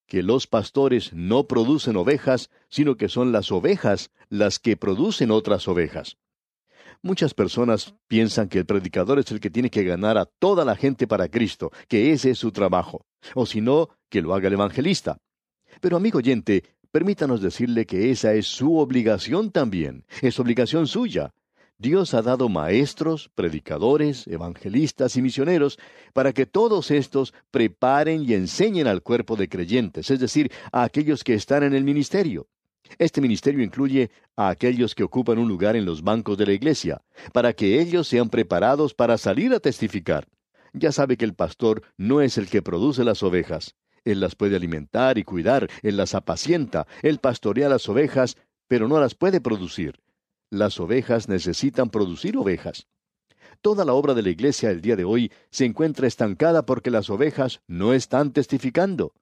que 0.07 0.21
los 0.21 0.47
pastores 0.47 1.13
no 1.13 1.47
producen 1.47 1.95
ovejas, 1.95 2.49
sino 2.69 2.95
que 2.95 3.09
son 3.09 3.31
las 3.31 3.51
ovejas 3.51 4.11
las 4.29 4.59
que 4.59 4.77
producen 4.77 5.31
otras 5.31 5.67
ovejas. 5.67 6.17
Muchas 7.05 7.35
personas 7.35 7.93
piensan 8.07 8.49
que 8.49 8.57
el 8.57 8.65
predicador 8.65 9.19
es 9.19 9.29
el 9.29 9.39
que 9.39 9.51
tiene 9.51 9.69
que 9.69 9.83
ganar 9.83 10.17
a 10.17 10.25
toda 10.25 10.65
la 10.65 10.75
gente 10.75 11.05
para 11.05 11.27
Cristo, 11.27 11.71
que 11.87 12.11
ese 12.11 12.31
es 12.31 12.39
su 12.39 12.51
trabajo, 12.51 13.05
o 13.35 13.45
si 13.45 13.61
no, 13.61 13.89
que 14.09 14.23
lo 14.23 14.33
haga 14.33 14.47
el 14.47 14.55
evangelista. 14.55 15.19
Pero 15.81 15.97
amigo 15.97 16.17
oyente, 16.17 16.63
permítanos 16.89 17.41
decirle 17.41 17.85
que 17.85 18.09
esa 18.09 18.33
es 18.33 18.47
su 18.47 18.79
obligación 18.79 19.51
también, 19.51 20.03
es 20.23 20.39
obligación 20.39 20.87
suya. 20.87 21.31
Dios 21.77 22.15
ha 22.15 22.23
dado 22.23 22.49
maestros, 22.49 23.29
predicadores, 23.35 24.25
evangelistas 24.25 25.15
y 25.15 25.21
misioneros 25.21 25.77
para 26.11 26.33
que 26.33 26.47
todos 26.47 26.89
estos 26.89 27.35
preparen 27.51 28.27
y 28.27 28.33
enseñen 28.33 28.87
al 28.87 29.03
cuerpo 29.03 29.35
de 29.35 29.47
creyentes, 29.47 30.09
es 30.09 30.19
decir, 30.19 30.51
a 30.71 30.81
aquellos 30.81 31.23
que 31.23 31.35
están 31.35 31.61
en 31.61 31.75
el 31.75 31.83
ministerio. 31.83 32.47
Este 32.97 33.21
ministerio 33.21 33.63
incluye 33.63 34.11
a 34.35 34.49
aquellos 34.49 34.95
que 34.95 35.03
ocupan 35.03 35.39
un 35.39 35.47
lugar 35.47 35.75
en 35.75 35.85
los 35.85 36.03
bancos 36.03 36.37
de 36.37 36.45
la 36.45 36.53
iglesia, 36.53 37.01
para 37.33 37.53
que 37.53 37.81
ellos 37.81 38.07
sean 38.07 38.29
preparados 38.29 38.93
para 38.93 39.17
salir 39.17 39.53
a 39.53 39.59
testificar. 39.59 40.27
Ya 40.73 40.91
sabe 40.91 41.17
que 41.17 41.25
el 41.25 41.33
pastor 41.33 41.83
no 41.97 42.21
es 42.21 42.37
el 42.37 42.47
que 42.47 42.61
produce 42.61 43.03
las 43.03 43.23
ovejas. 43.23 43.75
Él 44.03 44.19
las 44.19 44.35
puede 44.35 44.55
alimentar 44.55 45.17
y 45.17 45.23
cuidar, 45.23 45.67
él 45.81 45.97
las 45.97 46.13
apacienta, 46.13 46.85
él 47.01 47.19
pastorea 47.19 47.69
las 47.69 47.89
ovejas, 47.89 48.37
pero 48.67 48.87
no 48.87 48.99
las 48.99 49.15
puede 49.15 49.41
producir. 49.41 49.99
Las 50.51 50.79
ovejas 50.79 51.27
necesitan 51.27 51.89
producir 51.89 52.37
ovejas. 52.37 52.87
Toda 53.61 53.83
la 53.83 53.93
obra 53.93 54.13
de 54.13 54.21
la 54.21 54.29
iglesia 54.29 54.69
el 54.69 54.81
día 54.81 54.95
de 54.95 55.05
hoy 55.05 55.31
se 55.49 55.65
encuentra 55.65 56.07
estancada 56.07 56.65
porque 56.65 56.91
las 56.91 57.09
ovejas 57.09 57.61
no 57.67 57.93
están 57.93 58.31
testificando. 58.31 59.13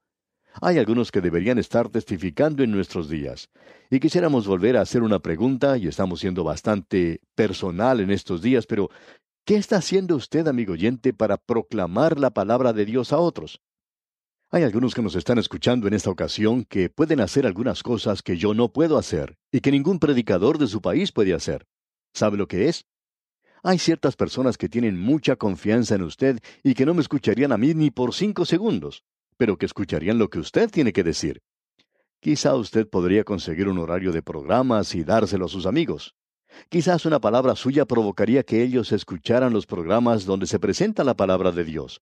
Hay 0.62 0.78
algunos 0.78 1.12
que 1.12 1.22
deberían 1.22 1.58
estar 1.58 1.90
testificando 1.90 2.64
en 2.64 2.72
nuestros 2.72 3.10
días. 3.10 3.50
Y 3.90 4.00
quisiéramos 4.00 4.48
volver 4.48 4.78
a 4.78 4.82
hacer 4.82 5.02
una 5.02 5.20
pregunta, 5.20 5.78
y 5.78 5.88
estamos 5.88 6.20
siendo 6.20 6.44
bastante 6.44 7.22
personal 7.36 8.00
en 8.00 8.12
estos 8.12 8.42
días, 8.42 8.66
pero 8.66 8.90
¿qué 9.46 9.56
está 9.56 9.78
haciendo 9.78 10.16
usted, 10.16 10.48
amigo 10.48 10.74
oyente, 10.74 11.14
para 11.14 11.38
proclamar 11.38 12.20
la 12.20 12.32
palabra 12.32 12.72
de 12.72 12.86
Dios 12.86 13.12
a 13.14 13.18
otros? 13.18 13.62
Hay 14.52 14.62
algunos 14.62 14.94
que 14.94 15.02
nos 15.02 15.16
están 15.16 15.40
escuchando 15.40 15.88
en 15.88 15.96
esta 15.96 16.12
ocasión 16.12 16.64
que 16.64 16.90
pueden 16.90 17.20
hacer 17.20 17.48
algunas 17.48 17.82
cosas 17.82 18.22
que 18.22 18.38
yo 18.38 18.54
no 18.54 18.72
puedo 18.72 19.00
hacer 19.00 19.38
y 19.52 19.62
que 19.62 19.72
ningún 19.72 19.98
predicador 19.98 20.60
de 20.60 20.68
su 20.68 20.80
país 20.80 21.12
puede 21.12 21.34
hacer. 21.34 21.66
¿Sabe 22.14 22.38
lo 22.38 22.48
que 22.48 22.70
es? 22.70 22.86
Hay 23.64 23.80
ciertas 23.80 24.16
personas 24.16 24.58
que 24.60 24.70
tienen 24.70 25.00
mucha 25.00 25.38
confianza 25.38 25.96
en 25.96 26.04
usted 26.04 26.40
y 26.62 26.76
que 26.76 26.86
no 26.86 26.94
me 26.94 27.02
escucharían 27.02 27.52
a 27.52 27.58
mí 27.58 27.74
ni 27.74 27.90
por 27.90 28.14
cinco 28.14 28.46
segundos 28.46 29.04
pero 29.38 29.58
que 29.58 29.66
escucharían 29.66 30.18
lo 30.18 30.30
que 30.30 30.40
usted 30.40 30.70
tiene 30.70 30.94
que 30.94 31.04
decir. 31.04 31.42
Quizá 32.20 32.56
usted 32.56 32.88
podría 32.88 33.24
conseguir 33.24 33.68
un 33.68 33.80
horario 33.80 34.12
de 34.12 34.22
programas 34.22 34.96
y 34.96 35.04
dárselo 35.04 35.46
a 35.46 35.50
sus 35.50 35.66
amigos. 35.66 36.16
Quizás 36.70 37.06
una 37.06 37.20
palabra 37.20 37.56
suya 37.56 37.86
provocaría 37.86 38.44
que 38.44 38.64
ellos 38.64 38.92
escucharan 38.92 39.54
los 39.54 39.66
programas 39.66 40.26
donde 40.26 40.48
se 40.48 40.60
presenta 40.60 41.04
la 41.04 41.16
palabra 41.16 41.52
de 41.52 41.64
Dios. 41.64 42.02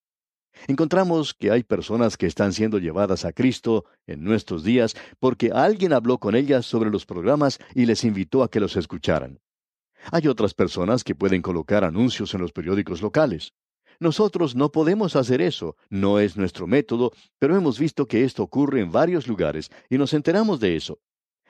Encontramos 0.68 1.34
que 1.34 1.50
hay 1.50 1.64
personas 1.64 2.18
que 2.18 2.28
están 2.28 2.54
siendo 2.54 2.78
llevadas 2.78 3.26
a 3.26 3.32
Cristo 3.32 3.86
en 4.06 4.24
nuestros 4.24 4.64
días 4.64 4.96
porque 5.20 5.52
alguien 5.52 5.94
habló 5.94 6.20
con 6.20 6.36
ellas 6.36 6.66
sobre 6.66 6.90
los 6.90 7.06
programas 7.06 7.60
y 7.74 7.86
les 7.86 8.04
invitó 8.04 8.44
a 8.44 8.50
que 8.50 8.60
los 8.60 8.76
escucharan. 8.76 9.40
Hay 10.12 10.28
otras 10.28 10.54
personas 10.54 11.04
que 11.04 11.16
pueden 11.16 11.42
colocar 11.42 11.84
anuncios 11.84 12.34
en 12.34 12.42
los 12.42 12.52
periódicos 12.52 13.02
locales. 13.02 13.54
Nosotros 14.02 14.56
no 14.56 14.72
podemos 14.72 15.16
hacer 15.16 15.44
eso, 15.44 15.78
no 15.92 16.18
es 16.18 16.36
nuestro 16.36 16.66
método, 16.66 17.12
pero 17.38 17.56
hemos 17.56 17.78
visto 17.78 18.08
que 18.08 18.24
esto 18.24 18.42
ocurre 18.42 18.82
en 18.82 18.92
varios 18.92 19.28
lugares 19.28 19.70
y 19.92 20.00
nos 20.00 20.16
enteramos 20.16 20.60
de 20.60 20.76
eso. 20.76 21.00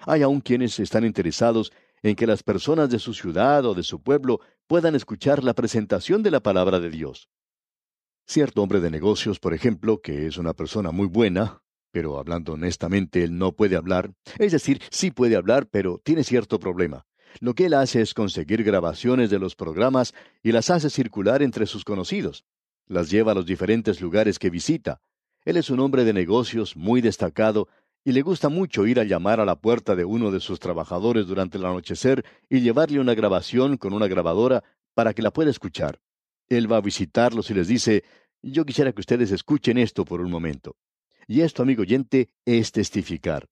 Hay 0.02 0.22
aún 0.22 0.42
quienes 0.42 0.78
están 0.78 1.06
interesados 1.06 1.72
en 2.04 2.14
que 2.14 2.28
las 2.28 2.44
personas 2.44 2.90
de 2.90 3.00
su 3.00 3.14
ciudad 3.14 3.66
o 3.66 3.74
de 3.74 3.84
su 3.84 4.04
pueblo 4.04 4.42
puedan 4.68 4.96
escuchar 4.96 5.46
la 5.46 5.54
presentación 5.54 6.24
de 6.24 6.32
la 6.32 6.42
palabra 6.42 6.82
de 6.82 6.90
Dios. 6.90 7.30
Cierto 8.28 8.62
hombre 8.62 8.82
de 8.82 8.92
negocios, 8.92 9.40
por 9.40 9.54
ejemplo, 9.54 10.02
que 10.02 10.28
es 10.28 10.38
una 10.38 10.54
persona 10.54 10.92
muy 10.92 11.08
buena, 11.08 11.64
pero 11.94 12.20
hablando 12.20 12.52
honestamente, 12.54 13.24
él 13.24 13.38
no 13.38 13.54
puede 13.54 13.78
hablar, 13.78 14.12
es 14.40 14.52
decir, 14.52 14.82
sí 14.90 15.12
puede 15.12 15.38
hablar, 15.38 15.70
pero 15.70 16.02
tiene 16.04 16.26
cierto 16.26 16.60
problema. 16.60 17.06
Lo 17.40 17.54
que 17.54 17.66
él 17.66 17.74
hace 17.74 18.02
es 18.02 18.14
conseguir 18.14 18.64
grabaciones 18.64 19.30
de 19.30 19.40
los 19.40 19.56
programas 19.56 20.14
y 20.44 20.52
las 20.52 20.70
hace 20.70 20.90
circular 20.90 21.42
entre 21.42 21.66
sus 21.66 21.84
conocidos. 21.84 22.46
Las 22.88 23.10
lleva 23.10 23.32
a 23.32 23.36
los 23.36 23.46
diferentes 23.46 24.02
lugares 24.02 24.38
que 24.38 24.50
visita. 24.50 25.02
Él 25.46 25.58
es 25.58 25.70
un 25.70 25.80
hombre 25.80 26.04
de 26.04 26.14
negocios 26.14 26.76
muy 26.76 27.02
destacado 27.02 27.68
y 28.04 28.12
le 28.12 28.22
gusta 28.22 28.50
mucho 28.50 28.86
ir 28.88 29.00
a 29.00 29.04
llamar 29.04 29.40
a 29.40 29.46
la 29.46 29.56
puerta 29.56 29.96
de 29.96 30.06
uno 30.06 30.32
de 30.32 30.40
sus 30.40 30.60
trabajadores 30.60 31.28
durante 31.28 31.58
el 31.58 31.66
anochecer 31.66 32.26
y 32.50 32.62
llevarle 32.62 33.00
una 33.00 33.14
grabación 33.14 33.78
con 33.78 33.94
una 33.94 34.08
grabadora 34.08 34.64
para 34.94 35.14
que 35.14 35.22
la 35.22 35.32
pueda 35.32 35.52
escuchar. 35.52 36.00
Él 36.50 36.72
va 36.72 36.78
a 36.78 36.82
visitarlos 36.82 37.50
y 37.50 37.54
les 37.54 37.68
dice, 37.68 38.04
yo 38.42 38.66
quisiera 38.66 38.92
que 38.92 39.02
ustedes 39.02 39.32
escuchen 39.32 39.78
esto 39.78 40.04
por 40.04 40.20
un 40.22 40.32
momento. 40.32 40.76
Y 41.28 41.42
esto, 41.42 41.64
amigo 41.64 41.84
oyente, 41.84 42.30
es 42.46 42.72
testificar. 42.72 43.48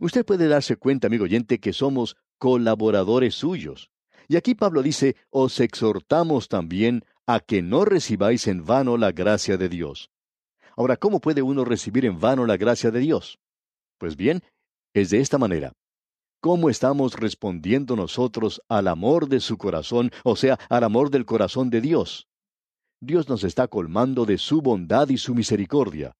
Usted 0.00 0.24
puede 0.24 0.48
darse 0.48 0.76
cuenta, 0.76 1.06
amigo 1.06 1.24
oyente, 1.24 1.60
que 1.60 1.72
somos 1.72 2.16
colaboradores 2.38 3.34
suyos. 3.34 3.90
Y 4.28 4.36
aquí 4.36 4.54
Pablo 4.54 4.82
dice, 4.82 5.16
os 5.30 5.60
exhortamos 5.60 6.48
también 6.48 7.04
a 7.26 7.40
que 7.40 7.62
no 7.62 7.84
recibáis 7.84 8.46
en 8.46 8.64
vano 8.64 8.96
la 8.96 9.12
gracia 9.12 9.56
de 9.56 9.68
Dios. 9.68 10.10
Ahora, 10.76 10.96
¿cómo 10.96 11.20
puede 11.20 11.42
uno 11.42 11.64
recibir 11.64 12.04
en 12.04 12.18
vano 12.18 12.46
la 12.46 12.56
gracia 12.56 12.90
de 12.90 13.00
Dios? 13.00 13.38
Pues 13.98 14.16
bien, 14.16 14.42
es 14.92 15.10
de 15.10 15.20
esta 15.20 15.38
manera. 15.38 15.72
¿Cómo 16.40 16.68
estamos 16.68 17.14
respondiendo 17.14 17.96
nosotros 17.96 18.60
al 18.68 18.88
amor 18.88 19.28
de 19.28 19.40
su 19.40 19.56
corazón, 19.56 20.10
o 20.24 20.36
sea, 20.36 20.58
al 20.68 20.84
amor 20.84 21.10
del 21.10 21.24
corazón 21.24 21.70
de 21.70 21.80
Dios? 21.80 22.26
Dios 23.00 23.28
nos 23.28 23.44
está 23.44 23.68
colmando 23.68 24.26
de 24.26 24.38
su 24.38 24.60
bondad 24.60 25.08
y 25.08 25.18
su 25.18 25.34
misericordia 25.34 26.14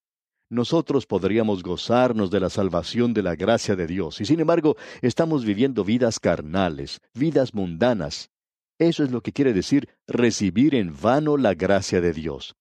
nosotros 0.55 1.07
podríamos 1.07 1.63
gozarnos 1.63 2.31
de 2.31 2.41
la 2.41 2.49
salvación 2.49 3.13
de 3.13 3.23
la 3.23 3.35
gracia 3.35 3.77
de 3.77 3.87
Dios, 3.87 4.21
y 4.21 4.25
sin 4.25 4.41
embargo 4.41 4.77
estamos 5.03 5.45
viviendo 5.45 5.85
vidas 5.85 6.21
carnales, 6.21 7.01
vidas 7.13 7.55
mundanas. 7.55 8.31
Eso 8.79 9.05
es 9.05 9.11
lo 9.11 9.21
que 9.21 9.33
quiere 9.33 9.53
decir 9.53 9.89
recibir 10.07 10.75
en 10.75 10.97
vano 11.01 11.37
la 11.37 11.55
gracia 11.55 12.01
de 12.01 12.13
Dios. 12.13 12.57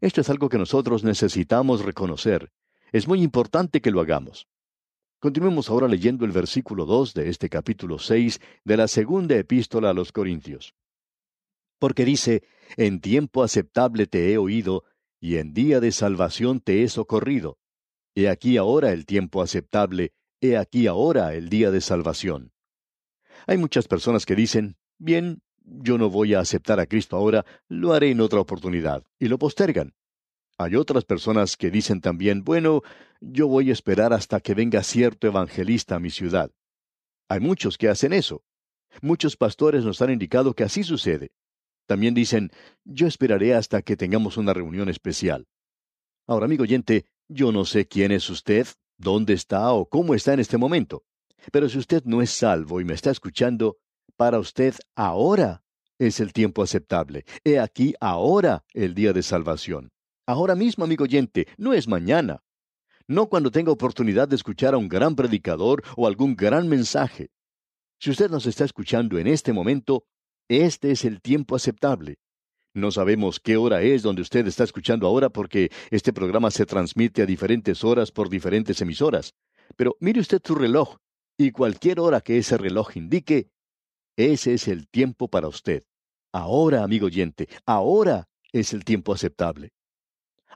Esto 0.00 0.20
es 0.20 0.30
algo 0.30 0.48
que 0.48 0.58
nosotros 0.58 1.04
necesitamos 1.04 1.84
reconocer. 1.84 2.50
Es 2.90 3.06
muy 3.06 3.22
importante 3.22 3.80
que 3.80 3.90
lo 3.90 4.00
hagamos. 4.00 4.48
Continuemos 5.20 5.70
ahora 5.70 5.86
leyendo 5.86 6.24
el 6.24 6.32
versículo 6.32 6.84
2 6.84 7.14
de 7.14 7.28
este 7.28 7.48
capítulo 7.48 8.00
6 8.00 8.40
de 8.64 8.76
la 8.76 8.88
segunda 8.88 9.36
epístola 9.36 9.90
a 9.90 9.94
los 9.94 10.10
Corintios. 10.10 10.74
Porque 11.78 12.04
dice, 12.04 12.42
En 12.76 13.00
tiempo 13.00 13.44
aceptable 13.44 14.06
te 14.06 14.32
he 14.32 14.38
oído, 14.38 14.84
y 15.22 15.36
en 15.36 15.54
día 15.54 15.78
de 15.78 15.92
salvación 15.92 16.58
te 16.58 16.82
he 16.82 16.88
socorrido. 16.88 17.56
He 18.16 18.28
aquí 18.28 18.56
ahora 18.56 18.92
el 18.92 19.06
tiempo 19.06 19.40
aceptable, 19.40 20.12
he 20.40 20.56
aquí 20.56 20.88
ahora 20.88 21.34
el 21.34 21.48
día 21.48 21.70
de 21.70 21.80
salvación. 21.80 22.50
Hay 23.46 23.56
muchas 23.56 23.86
personas 23.86 24.26
que 24.26 24.34
dicen, 24.34 24.76
bien, 24.98 25.40
yo 25.60 25.96
no 25.96 26.10
voy 26.10 26.34
a 26.34 26.40
aceptar 26.40 26.80
a 26.80 26.86
Cristo 26.86 27.16
ahora, 27.16 27.46
lo 27.68 27.92
haré 27.92 28.10
en 28.10 28.20
otra 28.20 28.40
oportunidad, 28.40 29.04
y 29.20 29.28
lo 29.28 29.38
postergan. 29.38 29.94
Hay 30.58 30.74
otras 30.74 31.04
personas 31.04 31.56
que 31.56 31.70
dicen 31.70 32.00
también, 32.00 32.42
bueno, 32.42 32.82
yo 33.20 33.46
voy 33.46 33.70
a 33.70 33.74
esperar 33.74 34.12
hasta 34.12 34.40
que 34.40 34.54
venga 34.54 34.82
cierto 34.82 35.28
evangelista 35.28 35.94
a 35.94 36.00
mi 36.00 36.10
ciudad. 36.10 36.50
Hay 37.28 37.38
muchos 37.38 37.78
que 37.78 37.88
hacen 37.88 38.12
eso. 38.12 38.42
Muchos 39.00 39.36
pastores 39.36 39.84
nos 39.84 40.02
han 40.02 40.10
indicado 40.10 40.52
que 40.54 40.64
así 40.64 40.82
sucede. 40.82 41.30
También 41.92 42.14
dicen, 42.14 42.50
yo 42.86 43.06
esperaré 43.06 43.52
hasta 43.52 43.82
que 43.82 43.98
tengamos 43.98 44.38
una 44.38 44.54
reunión 44.54 44.88
especial. 44.88 45.46
Ahora, 46.26 46.46
amigo 46.46 46.62
oyente, 46.62 47.04
yo 47.28 47.52
no 47.52 47.66
sé 47.66 47.86
quién 47.86 48.12
es 48.12 48.30
usted, 48.30 48.66
dónde 48.96 49.34
está 49.34 49.70
o 49.74 49.86
cómo 49.86 50.14
está 50.14 50.32
en 50.32 50.40
este 50.40 50.56
momento. 50.56 51.04
Pero 51.52 51.68
si 51.68 51.76
usted 51.76 52.02
no 52.06 52.22
es 52.22 52.30
salvo 52.30 52.80
y 52.80 52.86
me 52.86 52.94
está 52.94 53.10
escuchando, 53.10 53.76
para 54.16 54.38
usted 54.38 54.74
ahora 54.96 55.64
es 55.98 56.18
el 56.20 56.32
tiempo 56.32 56.62
aceptable. 56.62 57.26
He 57.44 57.58
aquí 57.58 57.94
ahora 58.00 58.64
el 58.72 58.94
día 58.94 59.12
de 59.12 59.22
salvación. 59.22 59.92
Ahora 60.26 60.54
mismo, 60.54 60.84
amigo 60.84 61.04
oyente, 61.04 61.46
no 61.58 61.74
es 61.74 61.88
mañana. 61.88 62.42
No 63.06 63.28
cuando 63.28 63.50
tenga 63.50 63.70
oportunidad 63.70 64.28
de 64.28 64.36
escuchar 64.36 64.72
a 64.72 64.78
un 64.78 64.88
gran 64.88 65.14
predicador 65.14 65.82
o 65.94 66.06
algún 66.06 66.36
gran 66.36 66.70
mensaje. 66.70 67.28
Si 67.98 68.08
usted 68.08 68.30
nos 68.30 68.46
está 68.46 68.64
escuchando 68.64 69.18
en 69.18 69.26
este 69.26 69.52
momento, 69.52 70.06
este 70.48 70.90
es 70.90 71.04
el 71.04 71.20
tiempo 71.20 71.56
aceptable. 71.56 72.16
No 72.74 72.90
sabemos 72.90 73.38
qué 73.38 73.56
hora 73.56 73.82
es 73.82 74.02
donde 74.02 74.22
usted 74.22 74.46
está 74.46 74.64
escuchando 74.64 75.06
ahora 75.06 75.28
porque 75.28 75.70
este 75.90 76.12
programa 76.12 76.50
se 76.50 76.64
transmite 76.64 77.22
a 77.22 77.26
diferentes 77.26 77.84
horas 77.84 78.10
por 78.10 78.30
diferentes 78.30 78.80
emisoras. 78.80 79.34
Pero 79.76 79.96
mire 80.00 80.20
usted 80.20 80.40
su 80.42 80.54
reloj 80.54 80.96
y 81.36 81.50
cualquier 81.50 82.00
hora 82.00 82.20
que 82.20 82.38
ese 82.38 82.56
reloj 82.56 82.96
indique, 82.96 83.50
ese 84.16 84.54
es 84.54 84.68
el 84.68 84.88
tiempo 84.88 85.28
para 85.28 85.48
usted. 85.48 85.84
Ahora, 86.32 86.82
amigo 86.82 87.06
oyente, 87.06 87.48
ahora 87.66 88.28
es 88.52 88.72
el 88.72 88.84
tiempo 88.84 89.12
aceptable. 89.12 89.70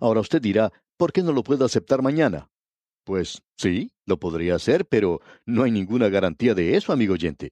Ahora 0.00 0.20
usted 0.20 0.40
dirá, 0.40 0.72
¿por 0.96 1.12
qué 1.12 1.22
no 1.22 1.32
lo 1.32 1.42
puedo 1.42 1.64
aceptar 1.64 2.02
mañana? 2.02 2.48
Pues 3.04 3.42
sí, 3.56 3.92
lo 4.06 4.18
podría 4.18 4.54
hacer, 4.54 4.86
pero 4.86 5.20
no 5.44 5.64
hay 5.64 5.70
ninguna 5.70 6.08
garantía 6.08 6.54
de 6.54 6.76
eso, 6.76 6.92
amigo 6.92 7.14
oyente. 7.14 7.50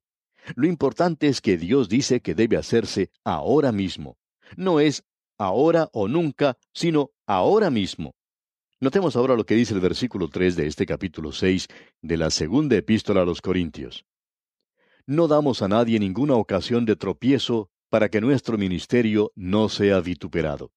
Lo 0.54 0.66
importante 0.66 1.28
es 1.28 1.40
que 1.40 1.56
Dios 1.56 1.88
dice 1.88 2.20
que 2.20 2.34
debe 2.34 2.56
hacerse 2.56 3.10
ahora 3.24 3.72
mismo. 3.72 4.18
No 4.56 4.80
es 4.80 5.04
ahora 5.38 5.88
o 5.92 6.08
nunca, 6.08 6.58
sino 6.72 7.10
ahora 7.26 7.70
mismo. 7.70 8.14
Notemos 8.80 9.16
ahora 9.16 9.34
lo 9.36 9.46
que 9.46 9.54
dice 9.54 9.74
el 9.74 9.80
versículo 9.80 10.28
3 10.28 10.56
de 10.56 10.66
este 10.66 10.84
capítulo 10.84 11.32
6 11.32 11.68
de 12.02 12.16
la 12.16 12.30
segunda 12.30 12.76
epístola 12.76 13.22
a 13.22 13.24
los 13.24 13.40
Corintios. 13.40 14.04
No 15.06 15.28
damos 15.28 15.62
a 15.62 15.68
nadie 15.68 15.98
ninguna 15.98 16.34
ocasión 16.34 16.84
de 16.84 16.96
tropiezo 16.96 17.70
para 17.88 18.08
que 18.08 18.20
nuestro 18.20 18.58
ministerio 18.58 19.32
no 19.34 19.68
sea 19.68 20.00
vituperado. 20.00 20.72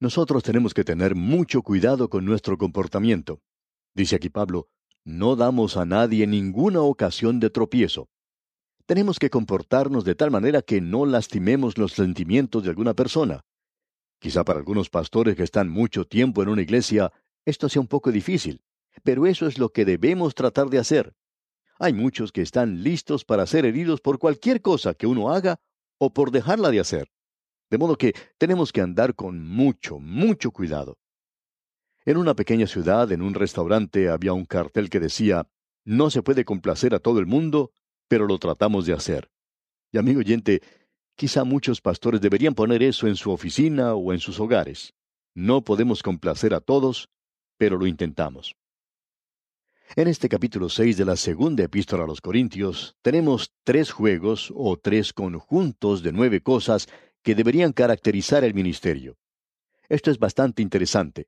Nosotros 0.00 0.42
tenemos 0.42 0.72
que 0.72 0.84
tener 0.84 1.14
mucho 1.14 1.62
cuidado 1.62 2.08
con 2.08 2.24
nuestro 2.24 2.56
comportamiento. 2.56 3.40
Dice 3.94 4.16
aquí 4.16 4.30
Pablo, 4.30 4.68
no 5.04 5.36
damos 5.36 5.76
a 5.76 5.84
nadie 5.84 6.26
ninguna 6.26 6.82
ocasión 6.82 7.40
de 7.40 7.50
tropiezo. 7.50 8.08
Tenemos 8.88 9.18
que 9.18 9.28
comportarnos 9.28 10.02
de 10.06 10.14
tal 10.14 10.30
manera 10.30 10.62
que 10.62 10.80
no 10.80 11.04
lastimemos 11.04 11.76
los 11.76 11.92
sentimientos 11.92 12.62
de 12.62 12.70
alguna 12.70 12.94
persona. 12.94 13.44
Quizá 14.18 14.44
para 14.44 14.60
algunos 14.60 14.88
pastores 14.88 15.36
que 15.36 15.42
están 15.42 15.68
mucho 15.68 16.06
tiempo 16.06 16.42
en 16.42 16.48
una 16.48 16.62
iglesia, 16.62 17.12
esto 17.44 17.68
sea 17.68 17.82
un 17.82 17.86
poco 17.86 18.10
difícil, 18.10 18.62
pero 19.02 19.26
eso 19.26 19.46
es 19.46 19.58
lo 19.58 19.68
que 19.68 19.84
debemos 19.84 20.34
tratar 20.34 20.70
de 20.70 20.78
hacer. 20.78 21.14
Hay 21.78 21.92
muchos 21.92 22.32
que 22.32 22.40
están 22.40 22.82
listos 22.82 23.26
para 23.26 23.46
ser 23.46 23.66
heridos 23.66 24.00
por 24.00 24.18
cualquier 24.18 24.62
cosa 24.62 24.94
que 24.94 25.06
uno 25.06 25.28
haga 25.28 25.60
o 25.98 26.14
por 26.14 26.30
dejarla 26.30 26.70
de 26.70 26.80
hacer. 26.80 27.10
De 27.68 27.76
modo 27.76 27.96
que 27.96 28.14
tenemos 28.38 28.72
que 28.72 28.80
andar 28.80 29.14
con 29.14 29.46
mucho, 29.46 29.98
mucho 29.98 30.50
cuidado. 30.50 30.96
En 32.06 32.16
una 32.16 32.32
pequeña 32.32 32.66
ciudad, 32.66 33.12
en 33.12 33.20
un 33.20 33.34
restaurante, 33.34 34.08
había 34.08 34.32
un 34.32 34.46
cartel 34.46 34.88
que 34.88 34.98
decía, 34.98 35.46
no 35.84 36.08
se 36.08 36.22
puede 36.22 36.46
complacer 36.46 36.94
a 36.94 37.00
todo 37.00 37.18
el 37.18 37.26
mundo, 37.26 37.72
pero 38.08 38.26
lo 38.26 38.38
tratamos 38.38 38.86
de 38.86 38.94
hacer. 38.94 39.30
Y 39.92 39.98
amigo 39.98 40.20
oyente, 40.20 40.62
quizá 41.14 41.44
muchos 41.44 41.80
pastores 41.80 42.20
deberían 42.20 42.54
poner 42.54 42.82
eso 42.82 43.06
en 43.06 43.16
su 43.16 43.30
oficina 43.30 43.94
o 43.94 44.12
en 44.12 44.18
sus 44.18 44.40
hogares. 44.40 44.94
No 45.34 45.62
podemos 45.62 46.02
complacer 46.02 46.54
a 46.54 46.60
todos, 46.60 47.08
pero 47.58 47.78
lo 47.78 47.86
intentamos. 47.86 48.56
En 49.96 50.06
este 50.06 50.28
capítulo 50.28 50.68
6 50.68 50.98
de 50.98 51.04
la 51.04 51.16
segunda 51.16 51.64
epístola 51.64 52.04
a 52.04 52.06
los 52.06 52.20
Corintios 52.20 52.96
tenemos 53.00 53.52
tres 53.64 53.90
juegos 53.90 54.52
o 54.54 54.76
tres 54.76 55.14
conjuntos 55.14 56.02
de 56.02 56.12
nueve 56.12 56.42
cosas 56.42 56.88
que 57.22 57.34
deberían 57.34 57.72
caracterizar 57.72 58.44
el 58.44 58.52
ministerio. 58.52 59.16
Esto 59.88 60.10
es 60.10 60.18
bastante 60.18 60.60
interesante. 60.60 61.26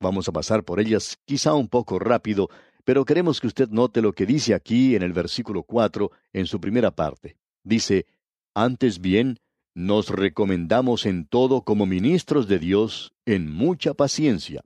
Vamos 0.00 0.28
a 0.28 0.32
pasar 0.32 0.64
por 0.64 0.80
ellas 0.80 1.18
quizá 1.26 1.54
un 1.54 1.68
poco 1.68 1.98
rápido, 1.98 2.48
pero 2.88 3.04
queremos 3.04 3.38
que 3.38 3.46
usted 3.46 3.68
note 3.68 4.00
lo 4.00 4.14
que 4.14 4.24
dice 4.24 4.54
aquí 4.54 4.96
en 4.96 5.02
el 5.02 5.12
versículo 5.12 5.62
4, 5.62 6.10
en 6.32 6.46
su 6.46 6.58
primera 6.58 6.90
parte. 6.90 7.36
Dice, 7.62 8.06
Antes 8.54 8.98
bien, 8.98 9.40
nos 9.74 10.08
recomendamos 10.08 11.04
en 11.04 11.26
todo 11.26 11.64
como 11.64 11.84
ministros 11.84 12.48
de 12.48 12.58
Dios, 12.58 13.12
en 13.26 13.52
mucha 13.52 13.92
paciencia. 13.92 14.64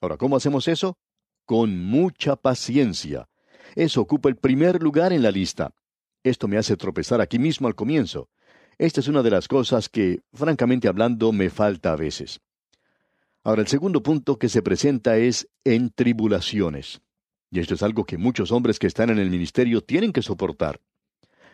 Ahora, 0.00 0.16
¿cómo 0.16 0.36
hacemos 0.36 0.66
eso? 0.66 0.96
con 1.44 1.78
mucha 1.78 2.36
paciencia. 2.36 3.28
Eso 3.74 4.00
ocupa 4.00 4.30
el 4.30 4.36
primer 4.36 4.82
lugar 4.82 5.12
en 5.12 5.22
la 5.22 5.30
lista. 5.30 5.74
Esto 6.24 6.48
me 6.48 6.56
hace 6.56 6.78
tropezar 6.78 7.20
aquí 7.20 7.38
mismo 7.38 7.68
al 7.68 7.74
comienzo. 7.74 8.30
Esta 8.78 9.00
es 9.00 9.08
una 9.08 9.22
de 9.22 9.30
las 9.30 9.46
cosas 9.46 9.90
que, 9.90 10.22
francamente 10.32 10.88
hablando, 10.88 11.32
me 11.32 11.50
falta 11.50 11.92
a 11.92 11.96
veces. 11.96 12.40
Ahora, 13.44 13.60
el 13.60 13.68
segundo 13.68 14.02
punto 14.02 14.38
que 14.38 14.48
se 14.48 14.62
presenta 14.62 15.18
es 15.18 15.50
en 15.64 15.90
tribulaciones. 15.90 17.02
Y 17.56 17.58
esto 17.58 17.72
es 17.72 17.82
algo 17.82 18.04
que 18.04 18.18
muchos 18.18 18.52
hombres 18.52 18.78
que 18.78 18.86
están 18.86 19.08
en 19.08 19.18
el 19.18 19.30
ministerio 19.30 19.80
tienen 19.80 20.12
que 20.12 20.20
soportar. 20.20 20.78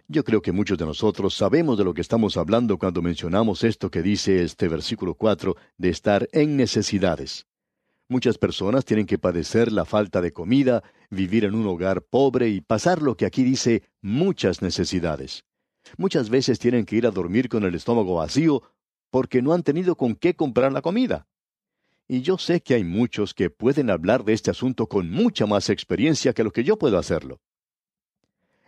Yo 0.08 0.24
creo 0.24 0.42
que 0.42 0.50
muchos 0.50 0.76
de 0.76 0.84
nosotros 0.84 1.32
sabemos 1.32 1.78
de 1.78 1.84
lo 1.84 1.94
que 1.94 2.00
estamos 2.00 2.36
hablando 2.36 2.76
cuando 2.76 3.02
mencionamos 3.02 3.62
esto 3.62 3.88
que 3.88 4.02
dice 4.02 4.42
este 4.42 4.66
versículo 4.66 5.14
4 5.14 5.54
de 5.78 5.90
estar 5.90 6.28
en 6.32 6.56
necesidades. 6.56 7.46
Muchas 8.08 8.36
personas 8.36 8.84
tienen 8.84 9.06
que 9.06 9.16
padecer 9.16 9.70
la 9.70 9.84
falta 9.84 10.20
de 10.20 10.32
comida, 10.32 10.82
vivir 11.08 11.44
en 11.44 11.54
un 11.54 11.68
hogar 11.68 12.02
pobre 12.02 12.48
y 12.48 12.62
pasar 12.62 13.00
lo 13.00 13.16
que 13.16 13.24
aquí 13.24 13.44
dice 13.44 13.84
muchas 14.00 14.60
necesidades. 14.60 15.44
Muchas 15.98 16.30
veces 16.30 16.58
tienen 16.58 16.84
que 16.84 16.96
ir 16.96 17.06
a 17.06 17.12
dormir 17.12 17.48
con 17.48 17.62
el 17.62 17.76
estómago 17.76 18.16
vacío 18.16 18.64
porque 19.12 19.40
no 19.40 19.52
han 19.52 19.62
tenido 19.62 19.94
con 19.94 20.16
qué 20.16 20.34
comprar 20.34 20.72
la 20.72 20.82
comida. 20.82 21.28
Y 22.12 22.20
yo 22.20 22.36
sé 22.36 22.60
que 22.60 22.74
hay 22.74 22.84
muchos 22.84 23.32
que 23.32 23.48
pueden 23.48 23.88
hablar 23.88 24.22
de 24.22 24.34
este 24.34 24.50
asunto 24.50 24.86
con 24.86 25.10
mucha 25.10 25.46
más 25.46 25.70
experiencia 25.70 26.34
que 26.34 26.44
lo 26.44 26.50
que 26.50 26.62
yo 26.62 26.76
puedo 26.76 26.98
hacerlo. 26.98 27.40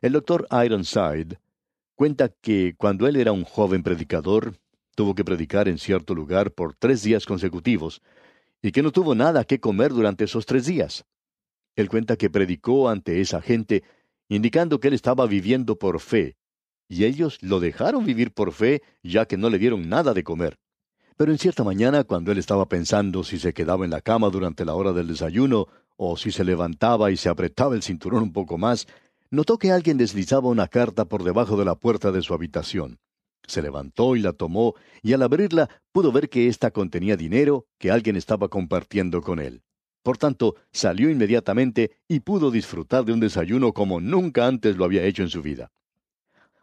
El 0.00 0.14
doctor 0.14 0.48
Ironside 0.50 1.38
cuenta 1.94 2.30
que 2.30 2.74
cuando 2.78 3.06
él 3.06 3.16
era 3.16 3.32
un 3.32 3.44
joven 3.44 3.82
predicador, 3.82 4.54
tuvo 4.96 5.14
que 5.14 5.26
predicar 5.26 5.68
en 5.68 5.76
cierto 5.76 6.14
lugar 6.14 6.52
por 6.52 6.74
tres 6.74 7.02
días 7.02 7.26
consecutivos, 7.26 8.00
y 8.62 8.72
que 8.72 8.82
no 8.82 8.92
tuvo 8.92 9.14
nada 9.14 9.44
que 9.44 9.60
comer 9.60 9.92
durante 9.92 10.24
esos 10.24 10.46
tres 10.46 10.64
días. 10.64 11.04
Él 11.76 11.90
cuenta 11.90 12.16
que 12.16 12.30
predicó 12.30 12.88
ante 12.88 13.20
esa 13.20 13.42
gente, 13.42 13.82
indicando 14.26 14.80
que 14.80 14.88
él 14.88 14.94
estaba 14.94 15.26
viviendo 15.26 15.78
por 15.78 16.00
fe, 16.00 16.38
y 16.88 17.04
ellos 17.04 17.36
lo 17.42 17.60
dejaron 17.60 18.06
vivir 18.06 18.32
por 18.32 18.52
fe, 18.52 18.80
ya 19.02 19.26
que 19.26 19.36
no 19.36 19.50
le 19.50 19.58
dieron 19.58 19.86
nada 19.90 20.14
de 20.14 20.24
comer. 20.24 20.58
Pero 21.16 21.30
en 21.30 21.38
cierta 21.38 21.62
mañana, 21.62 22.02
cuando 22.02 22.32
él 22.32 22.38
estaba 22.38 22.68
pensando 22.68 23.22
si 23.22 23.38
se 23.38 23.52
quedaba 23.52 23.84
en 23.84 23.92
la 23.92 24.00
cama 24.00 24.30
durante 24.30 24.64
la 24.64 24.74
hora 24.74 24.92
del 24.92 25.06
desayuno, 25.06 25.68
o 25.96 26.16
si 26.16 26.32
se 26.32 26.42
levantaba 26.42 27.12
y 27.12 27.16
se 27.16 27.28
apretaba 27.28 27.76
el 27.76 27.84
cinturón 27.84 28.24
un 28.24 28.32
poco 28.32 28.58
más, 28.58 28.88
notó 29.30 29.56
que 29.58 29.70
alguien 29.70 29.96
deslizaba 29.96 30.48
una 30.48 30.66
carta 30.66 31.04
por 31.04 31.22
debajo 31.22 31.56
de 31.56 31.64
la 31.64 31.76
puerta 31.76 32.10
de 32.10 32.22
su 32.22 32.34
habitación. 32.34 32.98
Se 33.46 33.62
levantó 33.62 34.16
y 34.16 34.20
la 34.20 34.32
tomó, 34.32 34.74
y 35.02 35.12
al 35.12 35.22
abrirla 35.22 35.68
pudo 35.92 36.10
ver 36.10 36.28
que 36.28 36.48
ésta 36.48 36.72
contenía 36.72 37.16
dinero 37.16 37.66
que 37.78 37.92
alguien 37.92 38.16
estaba 38.16 38.48
compartiendo 38.48 39.22
con 39.22 39.38
él. 39.38 39.62
Por 40.02 40.18
tanto, 40.18 40.56
salió 40.72 41.10
inmediatamente 41.10 41.92
y 42.08 42.20
pudo 42.20 42.50
disfrutar 42.50 43.04
de 43.04 43.12
un 43.12 43.20
desayuno 43.20 43.72
como 43.72 44.00
nunca 44.00 44.46
antes 44.46 44.76
lo 44.76 44.84
había 44.84 45.04
hecho 45.04 45.22
en 45.22 45.30
su 45.30 45.42
vida. 45.42 45.70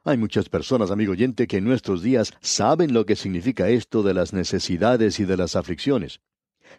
Hay 0.03 0.17
muchas 0.17 0.49
personas, 0.49 0.89
amigo 0.89 1.11
oyente, 1.11 1.45
que 1.45 1.57
en 1.57 1.63
nuestros 1.63 2.01
días 2.01 2.33
saben 2.41 2.91
lo 2.91 3.05
que 3.05 3.15
significa 3.15 3.69
esto 3.69 4.01
de 4.01 4.15
las 4.15 4.33
necesidades 4.33 5.19
y 5.19 5.25
de 5.25 5.37
las 5.37 5.55
aflicciones. 5.55 6.21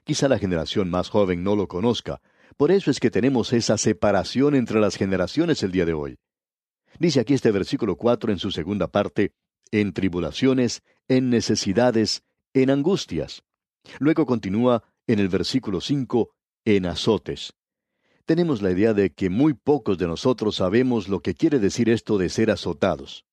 Quizá 0.02 0.26
la 0.26 0.40
generación 0.40 0.90
más 0.90 1.08
joven 1.08 1.44
no 1.44 1.54
lo 1.54 1.68
conozca. 1.68 2.20
Por 2.56 2.72
eso 2.72 2.90
es 2.90 2.98
que 2.98 3.12
tenemos 3.12 3.52
esa 3.52 3.78
separación 3.78 4.56
entre 4.56 4.80
las 4.80 4.96
generaciones 4.96 5.62
el 5.62 5.70
día 5.70 5.86
de 5.86 5.92
hoy. 5.92 6.18
Dice 6.98 7.20
aquí 7.20 7.34
este 7.34 7.52
versículo 7.52 7.94
4 7.94 8.32
en 8.32 8.40
su 8.40 8.50
segunda 8.50 8.88
parte, 8.88 9.32
en 9.70 9.92
tribulaciones, 9.92 10.82
en 11.06 11.30
necesidades, 11.30 12.24
en 12.54 12.70
angustias. 12.70 13.44
Luego 14.00 14.26
continúa 14.26 14.82
en 15.06 15.20
el 15.20 15.28
versículo 15.28 15.80
5, 15.80 16.34
en 16.64 16.86
azotes. 16.86 17.54
Tenemos 18.24 18.62
la 18.62 18.70
idea 18.70 18.94
de 18.94 19.10
que 19.10 19.30
muy 19.30 19.52
pocos 19.52 19.98
de 19.98 20.06
nosotros 20.06 20.56
sabemos 20.56 21.08
lo 21.08 21.20
que 21.20 21.34
quiere 21.34 21.58
decir 21.58 21.88
esto 21.88 22.18
de 22.18 22.28
ser 22.28 22.50
azotados. 22.50 23.24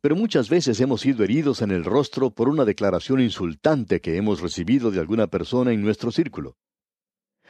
Pero 0.00 0.14
muchas 0.14 0.48
veces 0.48 0.80
hemos 0.80 1.00
sido 1.00 1.24
heridos 1.24 1.60
en 1.60 1.72
el 1.72 1.84
rostro 1.84 2.30
por 2.30 2.48
una 2.48 2.64
declaración 2.64 3.20
insultante 3.20 4.00
que 4.00 4.16
hemos 4.16 4.40
recibido 4.40 4.92
de 4.92 5.00
alguna 5.00 5.26
persona 5.26 5.72
en 5.72 5.82
nuestro 5.82 6.12
círculo. 6.12 6.56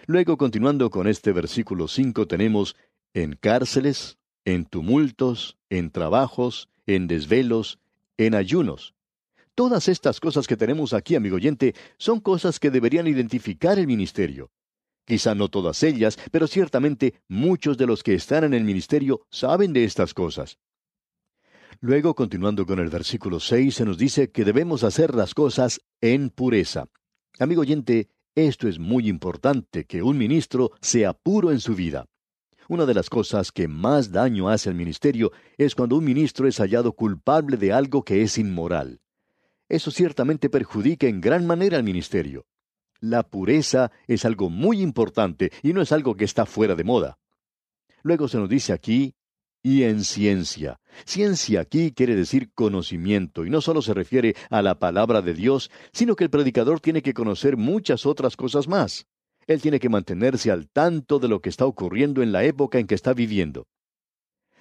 Luego, 0.07 0.39
continuando 0.39 0.89
con 0.89 1.07
este 1.07 1.33
versículo 1.33 1.89
5, 1.89 2.27
tenemos 2.27 2.75
en 3.13 3.35
cárceles, 3.35 4.17
en 4.47 4.65
tumultos, 4.65 5.59
en 5.69 5.91
trabajos, 5.91 6.71
en 6.87 7.07
desvelos, 7.07 7.79
en 8.17 8.35
ayunos. 8.35 8.95
Todas 9.55 9.89
estas 9.89 10.21
cosas 10.21 10.47
que 10.47 10.57
tenemos 10.57 10.95
aquí, 10.95 11.17
amigo 11.17 11.37
oyente, 11.37 11.75
son 11.99 12.21
cosas 12.21 12.59
que 12.59 12.71
deberían 12.71 13.07
identificar 13.07 13.79
el 13.79 13.87
ministerio. 13.87 14.51
Quizá 15.09 15.35
no 15.35 15.49
todas 15.49 15.83
ellas, 15.85 16.19
pero 16.31 16.47
ciertamente 16.47 17.15
muchos 17.29 17.79
de 17.79 17.87
los 17.87 18.03
que 18.03 18.13
están 18.13 18.45
en 18.45 18.53
el 18.53 18.63
ministerio 18.63 19.23
saben 19.31 19.73
de 19.73 19.85
estas 19.85 20.13
cosas. 20.13 20.59
Luego, 21.81 22.15
continuando 22.15 22.67
con 22.67 22.79
el 22.79 22.91
versículo 22.91 23.41
6, 23.41 23.75
se 23.75 23.87
nos 23.87 23.97
dice 23.97 24.31
que 24.31 24.45
debemos 24.45 24.85
hacer 24.85 25.15
las 25.15 25.33
cosas 25.33 25.81
en 26.03 26.29
pureza. 26.29 26.91
Amigo 27.39 27.63
oyente, 27.63 28.11
esto 28.35 28.69
es 28.69 28.79
muy 28.79 29.09
importante, 29.09 29.87
que 29.87 30.03
un 30.03 30.19
ministro 30.19 30.73
sea 30.83 31.15
puro 31.15 31.53
en 31.53 31.61
su 31.61 31.75
vida. 31.75 32.05
Una 32.69 32.85
de 32.85 32.93
las 32.93 33.09
cosas 33.09 33.51
que 33.51 33.67
más 33.67 34.13
daño 34.13 34.51
hace 34.51 34.69
al 34.69 34.75
ministerio 34.75 35.33
es 35.57 35.75
cuando 35.75 35.97
un 35.97 36.05
ministro 36.05 36.47
es 36.47 36.59
hallado 36.59 36.93
culpable 36.93 37.57
de 37.57 37.73
algo 37.73 38.05
que 38.05 38.21
es 38.21 38.37
inmoral. 38.37 39.01
Eso 39.71 39.91
ciertamente 39.91 40.51
perjudica 40.51 41.07
en 41.07 41.23
gran 41.23 41.47
manera 41.47 41.79
al 41.79 41.85
ministerio. 41.85 42.45
La 43.01 43.23
pureza 43.23 43.93
es 44.07 44.25
algo 44.25 44.51
muy 44.51 44.81
importante 44.81 45.53
y 45.63 45.73
no 45.73 45.83
es 45.83 45.93
algo 45.93 46.17
que 46.17 46.25
está 46.25 46.47
fuera 46.47 46.75
de 46.75 46.85
moda. 46.85 47.19
Luego 48.03 48.29
se 48.29 48.39
nos 48.39 48.49
dice 48.49 48.73
aquí, 48.73 49.15
y 49.63 49.83
en 49.83 50.05
ciencia. 50.05 50.81
Ciencia 51.05 51.61
aquí 51.61 51.93
quiere 51.93 52.15
decir 52.15 52.53
conocimiento, 52.55 53.45
y 53.45 53.51
no 53.51 53.61
solo 53.61 53.83
se 53.83 53.95
refiere 53.95 54.35
a 54.51 54.63
la 54.63 54.79
palabra 54.79 55.21
de 55.21 55.35
Dios, 55.35 55.71
sino 55.93 56.17
que 56.17 56.25
el 56.25 56.31
predicador 56.31 56.81
tiene 56.81 57.03
que 57.03 57.15
conocer 57.15 57.57
muchas 57.57 58.07
otras 58.07 58.37
cosas 58.37 58.69
más. 58.69 59.07
Él 59.47 59.61
tiene 59.61 59.81
que 59.81 59.89
mantenerse 59.89 60.51
al 60.51 60.69
tanto 60.69 61.19
de 61.19 61.29
lo 61.29 61.41
que 61.41 61.49
está 61.49 61.67
ocurriendo 61.67 62.23
en 62.23 62.33
la 62.33 62.45
época 62.45 62.79
en 62.79 62.87
que 62.87 62.95
está 62.95 63.15
viviendo. 63.15 63.67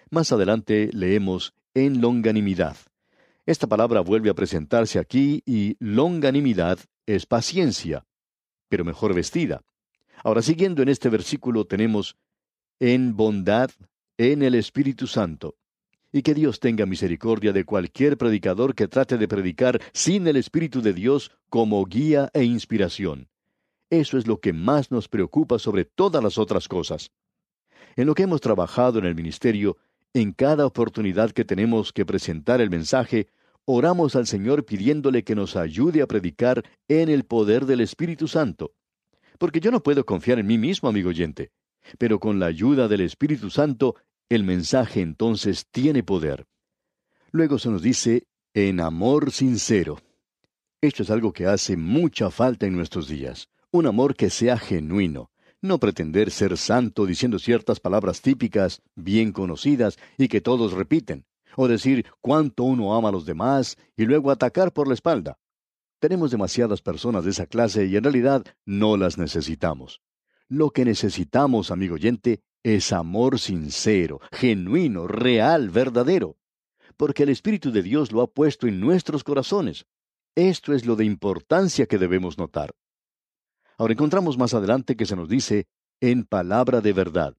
Más 0.10 0.32
adelante 0.32 0.90
leemos 0.94 1.54
en 1.74 2.02
longanimidad. 2.02 2.78
Esta 3.46 3.68
palabra 3.68 4.02
vuelve 4.02 4.30
a 4.30 4.34
presentarse 4.34 5.00
aquí 5.00 5.42
y 5.46 5.76
longanimidad 5.80 6.80
es 7.06 7.26
paciencia, 7.26 8.06
pero 8.70 8.86
mejor 8.86 9.14
vestida. 9.14 9.62
Ahora, 10.24 10.42
siguiendo 10.42 10.82
en 10.82 10.90
este 10.90 11.10
versículo, 11.10 11.66
tenemos 11.66 12.18
en 12.80 13.16
bondad 13.16 13.70
en 14.18 14.42
el 14.42 14.56
Espíritu 14.56 15.08
Santo. 15.08 15.56
Y 16.12 16.22
que 16.22 16.34
Dios 16.34 16.60
tenga 16.60 16.86
misericordia 16.86 17.54
de 17.54 17.66
cualquier 17.66 18.18
predicador 18.18 18.74
que 18.76 18.88
trate 18.88 19.18
de 19.18 19.28
predicar 19.28 19.82
sin 19.94 20.26
el 20.28 20.38
Espíritu 20.38 20.82
de 20.82 20.94
Dios 20.94 21.32
como 21.50 21.86
guía 21.86 22.30
e 22.34 22.44
inspiración. 22.44 23.28
Eso 23.90 24.18
es 24.18 24.26
lo 24.28 24.40
que 24.40 24.54
más 24.54 24.92
nos 24.92 25.08
preocupa 25.08 25.60
sobre 25.60 25.86
todas 25.86 26.24
las 26.24 26.38
otras 26.38 26.68
cosas. 26.68 27.12
En 27.96 28.08
lo 28.08 28.16
que 28.16 28.24
hemos 28.24 28.42
trabajado 28.42 29.00
en 29.00 29.06
el 29.06 29.16
ministerio, 29.16 29.78
en 30.14 30.34
cada 30.34 30.66
oportunidad 30.66 31.32
que 31.32 31.46
tenemos 31.46 31.94
que 31.94 32.06
presentar 32.06 32.62
el 32.62 32.70
mensaje, 32.70 33.28
oramos 33.70 34.16
al 34.16 34.26
Señor 34.26 34.66
pidiéndole 34.66 35.24
que 35.24 35.36
nos 35.36 35.58
ayude 35.58 36.02
a 36.02 36.08
predicar 36.08 36.64
en 36.88 37.10
el 37.10 37.26
poder 37.26 37.66
del 37.66 37.82
Espíritu 37.82 38.28
Santo. 38.30 38.72
Porque 39.38 39.60
yo 39.60 39.72
no 39.72 39.84
puedo 39.84 40.06
confiar 40.06 40.40
en 40.40 40.48
mí 40.48 40.58
mismo, 40.58 40.88
amigo 40.88 41.10
oyente. 41.10 41.52
Pero 41.98 42.20
con 42.20 42.40
la 42.40 42.46
ayuda 42.46 42.88
del 42.88 43.02
Espíritu 43.02 43.50
Santo, 43.50 43.96
el 44.30 44.46
mensaje 44.46 45.02
entonces 45.02 45.68
tiene 45.70 46.02
poder. 46.02 46.48
Luego 47.32 47.60
se 47.60 47.70
nos 47.70 47.82
dice, 47.82 48.24
en 48.54 48.80
amor 48.80 49.32
sincero. 49.32 50.00
Esto 50.82 51.04
es 51.04 51.10
algo 51.10 51.34
que 51.34 51.46
hace 51.46 51.76
mucha 51.76 52.32
falta 52.32 52.66
en 52.68 52.76
nuestros 52.76 53.10
días. 53.10 53.50
Un 53.72 53.86
amor 53.86 54.16
que 54.16 54.30
sea 54.30 54.58
genuino. 54.58 55.30
No 55.62 55.78
pretender 55.78 56.32
ser 56.32 56.58
santo 56.58 57.06
diciendo 57.06 57.38
ciertas 57.38 57.82
palabras 57.82 58.22
típicas, 58.22 58.82
bien 58.96 59.34
conocidas, 59.34 59.98
y 60.18 60.30
que 60.30 60.40
todos 60.40 60.72
repiten. 60.72 61.26
O 61.60 61.68
decir 61.68 62.06
cuánto 62.22 62.64
uno 62.66 62.96
ama 62.96 63.10
a 63.10 63.12
los 63.12 63.26
demás 63.26 63.78
y 63.96 64.06
luego 64.06 64.30
atacar 64.30 64.72
por 64.72 64.88
la 64.88 64.94
espalda. 64.94 65.40
Tenemos 66.00 66.30
demasiadas 66.30 66.84
personas 66.84 67.26
de 67.26 67.32
esa 67.32 67.48
clase 67.48 67.88
y 67.88 67.96
en 67.96 68.04
realidad 68.04 68.46
no 68.64 68.96
las 68.96 69.18
necesitamos. 69.18 70.00
Lo 70.48 70.70
que 70.70 70.86
necesitamos, 70.86 71.72
amigo 71.72 71.96
oyente, 71.96 72.42
es 72.62 72.94
amor 72.94 73.40
sincero, 73.40 74.20
genuino, 74.32 75.08
real, 75.08 75.72
verdadero. 75.72 76.38
Porque 76.96 77.24
el 77.24 77.30
Espíritu 77.30 77.72
de 77.72 77.82
Dios 77.82 78.12
lo 78.12 78.22
ha 78.22 78.28
puesto 78.28 78.68
en 78.68 78.80
nuestros 78.80 79.24
corazones. 79.24 79.88
Esto 80.36 80.74
es 80.74 80.86
lo 80.86 80.96
de 80.96 81.06
importancia 81.06 81.88
que 81.88 81.98
debemos 81.98 82.38
notar. 82.38 82.76
Ahora 83.80 83.94
encontramos 83.94 84.38
más 84.38 84.54
adelante 84.54 84.96
que 84.96 85.08
se 85.08 85.16
nos 85.16 85.28
dice 85.28 85.66
en 86.02 86.24
palabra 86.24 86.82
de 86.82 86.94
verdad. 86.94 87.36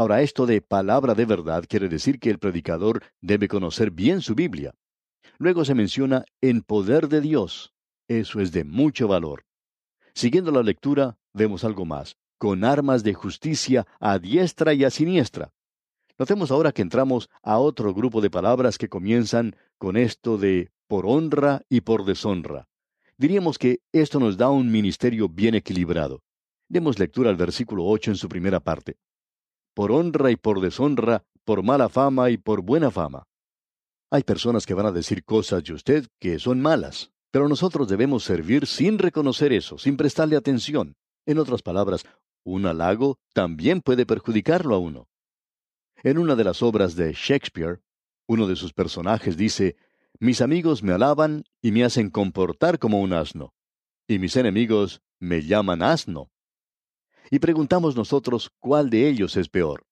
Ahora 0.00 0.22
esto 0.22 0.46
de 0.46 0.62
palabra 0.62 1.14
de 1.14 1.26
verdad 1.26 1.66
quiere 1.68 1.90
decir 1.90 2.18
que 2.20 2.30
el 2.30 2.38
predicador 2.38 3.02
debe 3.20 3.48
conocer 3.48 3.90
bien 3.90 4.22
su 4.22 4.34
Biblia. 4.34 4.72
Luego 5.36 5.62
se 5.66 5.74
menciona 5.74 6.24
en 6.40 6.62
poder 6.62 7.06
de 7.06 7.20
Dios. 7.20 7.74
Eso 8.08 8.40
es 8.40 8.50
de 8.50 8.64
mucho 8.64 9.08
valor. 9.08 9.44
Siguiendo 10.14 10.52
la 10.52 10.62
lectura, 10.62 11.18
vemos 11.34 11.64
algo 11.64 11.84
más 11.84 12.16
con 12.38 12.64
armas 12.64 13.04
de 13.04 13.12
justicia 13.12 13.86
a 14.00 14.18
diestra 14.18 14.72
y 14.72 14.84
a 14.84 14.90
siniestra. 14.90 15.52
Notemos 16.18 16.50
ahora 16.50 16.72
que 16.72 16.80
entramos 16.80 17.28
a 17.42 17.58
otro 17.58 17.92
grupo 17.92 18.22
de 18.22 18.30
palabras 18.30 18.78
que 18.78 18.88
comienzan 18.88 19.54
con 19.76 19.98
esto 19.98 20.38
de 20.38 20.70
por 20.88 21.04
honra 21.04 21.60
y 21.68 21.82
por 21.82 22.06
deshonra. 22.06 22.68
Diríamos 23.18 23.58
que 23.58 23.80
esto 23.92 24.18
nos 24.18 24.38
da 24.38 24.48
un 24.48 24.72
ministerio 24.72 25.28
bien 25.28 25.56
equilibrado. 25.56 26.22
Demos 26.70 26.98
lectura 26.98 27.28
al 27.28 27.36
versículo 27.36 27.84
8 27.84 28.12
en 28.12 28.16
su 28.16 28.30
primera 28.30 28.60
parte. 28.60 28.96
Por 29.80 29.92
honra 29.92 30.30
y 30.30 30.36
por 30.36 30.60
deshonra, 30.60 31.24
por 31.42 31.62
mala 31.62 31.88
fama 31.88 32.28
y 32.28 32.36
por 32.36 32.60
buena 32.60 32.90
fama. 32.90 33.26
Hay 34.10 34.24
personas 34.24 34.66
que 34.66 34.74
van 34.74 34.84
a 34.84 34.92
decir 34.92 35.24
cosas 35.24 35.64
de 35.64 35.72
usted 35.72 36.06
que 36.18 36.38
son 36.38 36.60
malas, 36.60 37.12
pero 37.30 37.48
nosotros 37.48 37.88
debemos 37.88 38.22
servir 38.22 38.66
sin 38.66 38.98
reconocer 38.98 39.54
eso, 39.54 39.78
sin 39.78 39.96
prestarle 39.96 40.36
atención. 40.36 40.96
En 41.24 41.38
otras 41.38 41.62
palabras, 41.62 42.04
un 42.44 42.66
halago 42.66 43.16
también 43.32 43.80
puede 43.80 44.04
perjudicarlo 44.04 44.74
a 44.74 44.78
uno. 44.78 45.08
En 46.02 46.18
una 46.18 46.36
de 46.36 46.44
las 46.44 46.62
obras 46.62 46.94
de 46.94 47.14
Shakespeare, 47.14 47.80
uno 48.28 48.46
de 48.46 48.56
sus 48.56 48.74
personajes 48.74 49.38
dice, 49.38 49.76
Mis 50.18 50.42
amigos 50.42 50.82
me 50.82 50.92
alaban 50.92 51.44
y 51.62 51.72
me 51.72 51.84
hacen 51.84 52.10
comportar 52.10 52.78
como 52.78 53.00
un 53.00 53.14
asno, 53.14 53.54
y 54.06 54.18
mis 54.18 54.36
enemigos 54.36 55.00
me 55.18 55.40
llaman 55.40 55.80
asno. 55.80 56.30
Y 57.30 57.38
preguntamos 57.38 57.94
nosotros 57.94 58.50
cuál 58.58 58.90
de 58.90 59.08
ellos 59.08 59.36
es 59.36 59.48
peor. 59.48 59.86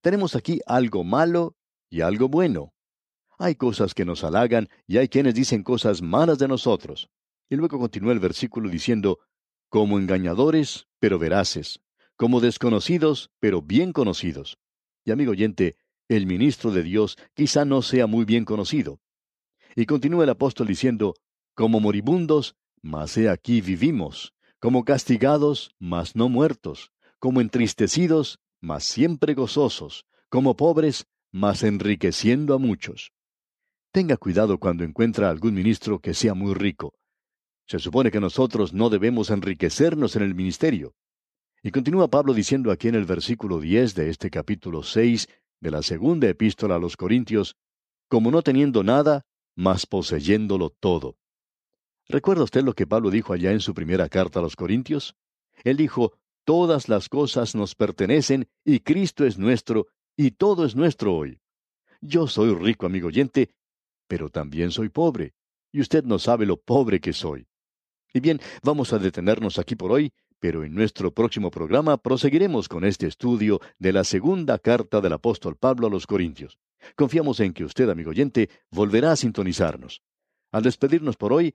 Tenemos 0.00 0.34
aquí 0.34 0.60
algo 0.66 1.04
malo 1.04 1.56
y 1.90 2.00
algo 2.00 2.28
bueno. 2.28 2.72
Hay 3.38 3.54
cosas 3.54 3.94
que 3.94 4.04
nos 4.04 4.24
halagan 4.24 4.68
y 4.86 4.96
hay 4.96 5.08
quienes 5.08 5.34
dicen 5.34 5.62
cosas 5.62 6.00
malas 6.02 6.38
de 6.38 6.48
nosotros. 6.48 7.10
Y 7.50 7.56
luego 7.56 7.78
continúa 7.78 8.12
el 8.12 8.18
versículo 8.18 8.68
diciendo, 8.70 9.18
como 9.68 9.98
engañadores, 9.98 10.86
pero 10.98 11.18
veraces, 11.18 11.80
como 12.16 12.40
desconocidos, 12.40 13.30
pero 13.38 13.62
bien 13.62 13.92
conocidos. 13.92 14.58
Y 15.04 15.10
amigo 15.10 15.32
oyente, 15.32 15.76
el 16.08 16.26
ministro 16.26 16.70
de 16.70 16.82
Dios 16.82 17.18
quizá 17.34 17.64
no 17.64 17.82
sea 17.82 18.06
muy 18.06 18.24
bien 18.24 18.44
conocido. 18.44 19.00
Y 19.76 19.86
continúa 19.86 20.24
el 20.24 20.30
apóstol 20.30 20.66
diciendo, 20.66 21.14
como 21.54 21.80
moribundos, 21.80 22.56
mas 22.82 23.16
he 23.16 23.28
aquí 23.28 23.60
vivimos, 23.60 24.32
como 24.60 24.84
castigados, 24.84 25.74
mas 25.78 26.16
no 26.16 26.28
muertos, 26.28 26.90
como 27.18 27.40
entristecidos, 27.40 28.40
mas 28.60 28.84
siempre 28.84 29.34
gozosos, 29.34 30.06
como 30.28 30.56
pobres, 30.56 31.06
mas 31.30 31.62
enriqueciendo 31.62 32.54
a 32.54 32.58
muchos. 32.58 33.12
Tenga 33.92 34.16
cuidado 34.16 34.58
cuando 34.58 34.84
encuentra 34.84 35.30
algún 35.30 35.54
ministro 35.54 36.00
que 36.00 36.14
sea 36.14 36.34
muy 36.34 36.54
rico. 36.54 36.94
Se 37.66 37.78
supone 37.78 38.10
que 38.10 38.20
nosotros 38.20 38.72
no 38.72 38.90
debemos 38.90 39.30
enriquecernos 39.30 40.16
en 40.16 40.22
el 40.22 40.34
ministerio. 40.34 40.94
Y 41.62 41.70
continúa 41.70 42.08
Pablo 42.08 42.34
diciendo 42.34 42.70
aquí 42.70 42.88
en 42.88 42.94
el 42.94 43.04
versículo 43.04 43.60
10 43.60 43.94
de 43.94 44.10
este 44.10 44.30
capítulo 44.30 44.82
6 44.82 45.28
de 45.60 45.70
la 45.70 45.82
segunda 45.82 46.28
epístola 46.28 46.76
a 46.76 46.78
los 46.78 46.96
Corintios, 46.96 47.56
como 48.08 48.30
no 48.30 48.42
teniendo 48.42 48.82
nada, 48.84 49.26
mas 49.54 49.86
poseyéndolo 49.86 50.70
todo. 50.70 51.16
¿Recuerda 52.08 52.44
usted 52.44 52.62
lo 52.62 52.74
que 52.74 52.86
Pablo 52.86 53.10
dijo 53.10 53.32
allá 53.32 53.52
en 53.52 53.60
su 53.60 53.74
primera 53.74 54.08
carta 54.08 54.38
a 54.38 54.42
los 54.42 54.56
Corintios? 54.56 55.14
Él 55.64 55.76
dijo, 55.76 56.14
Todas 56.48 56.88
las 56.88 57.10
cosas 57.10 57.54
nos 57.54 57.74
pertenecen 57.74 58.48
y 58.64 58.80
Cristo 58.80 59.26
es 59.26 59.36
nuestro 59.36 59.88
y 60.16 60.30
todo 60.30 60.64
es 60.64 60.74
nuestro 60.74 61.14
hoy. 61.14 61.42
Yo 62.00 62.26
soy 62.26 62.54
rico, 62.54 62.86
amigo 62.86 63.08
oyente, 63.08 63.50
pero 64.06 64.30
también 64.30 64.70
soy 64.70 64.88
pobre, 64.88 65.34
y 65.70 65.82
usted 65.82 66.04
no 66.04 66.18
sabe 66.18 66.46
lo 66.46 66.56
pobre 66.56 67.00
que 67.00 67.12
soy. 67.12 67.46
Y 68.14 68.20
bien, 68.20 68.40
vamos 68.62 68.94
a 68.94 68.98
detenernos 68.98 69.58
aquí 69.58 69.76
por 69.76 69.92
hoy, 69.92 70.10
pero 70.38 70.64
en 70.64 70.74
nuestro 70.74 71.12
próximo 71.12 71.50
programa 71.50 71.98
proseguiremos 71.98 72.66
con 72.66 72.84
este 72.86 73.06
estudio 73.06 73.60
de 73.78 73.92
la 73.92 74.04
segunda 74.04 74.58
carta 74.58 75.02
del 75.02 75.12
apóstol 75.12 75.56
Pablo 75.56 75.88
a 75.88 75.90
los 75.90 76.06
Corintios. 76.06 76.58
Confiamos 76.96 77.40
en 77.40 77.52
que 77.52 77.64
usted, 77.64 77.90
amigo 77.90 78.08
oyente, 78.08 78.48
volverá 78.70 79.12
a 79.12 79.16
sintonizarnos. 79.16 80.00
Al 80.50 80.62
despedirnos 80.62 81.18
por 81.18 81.34
hoy, 81.34 81.54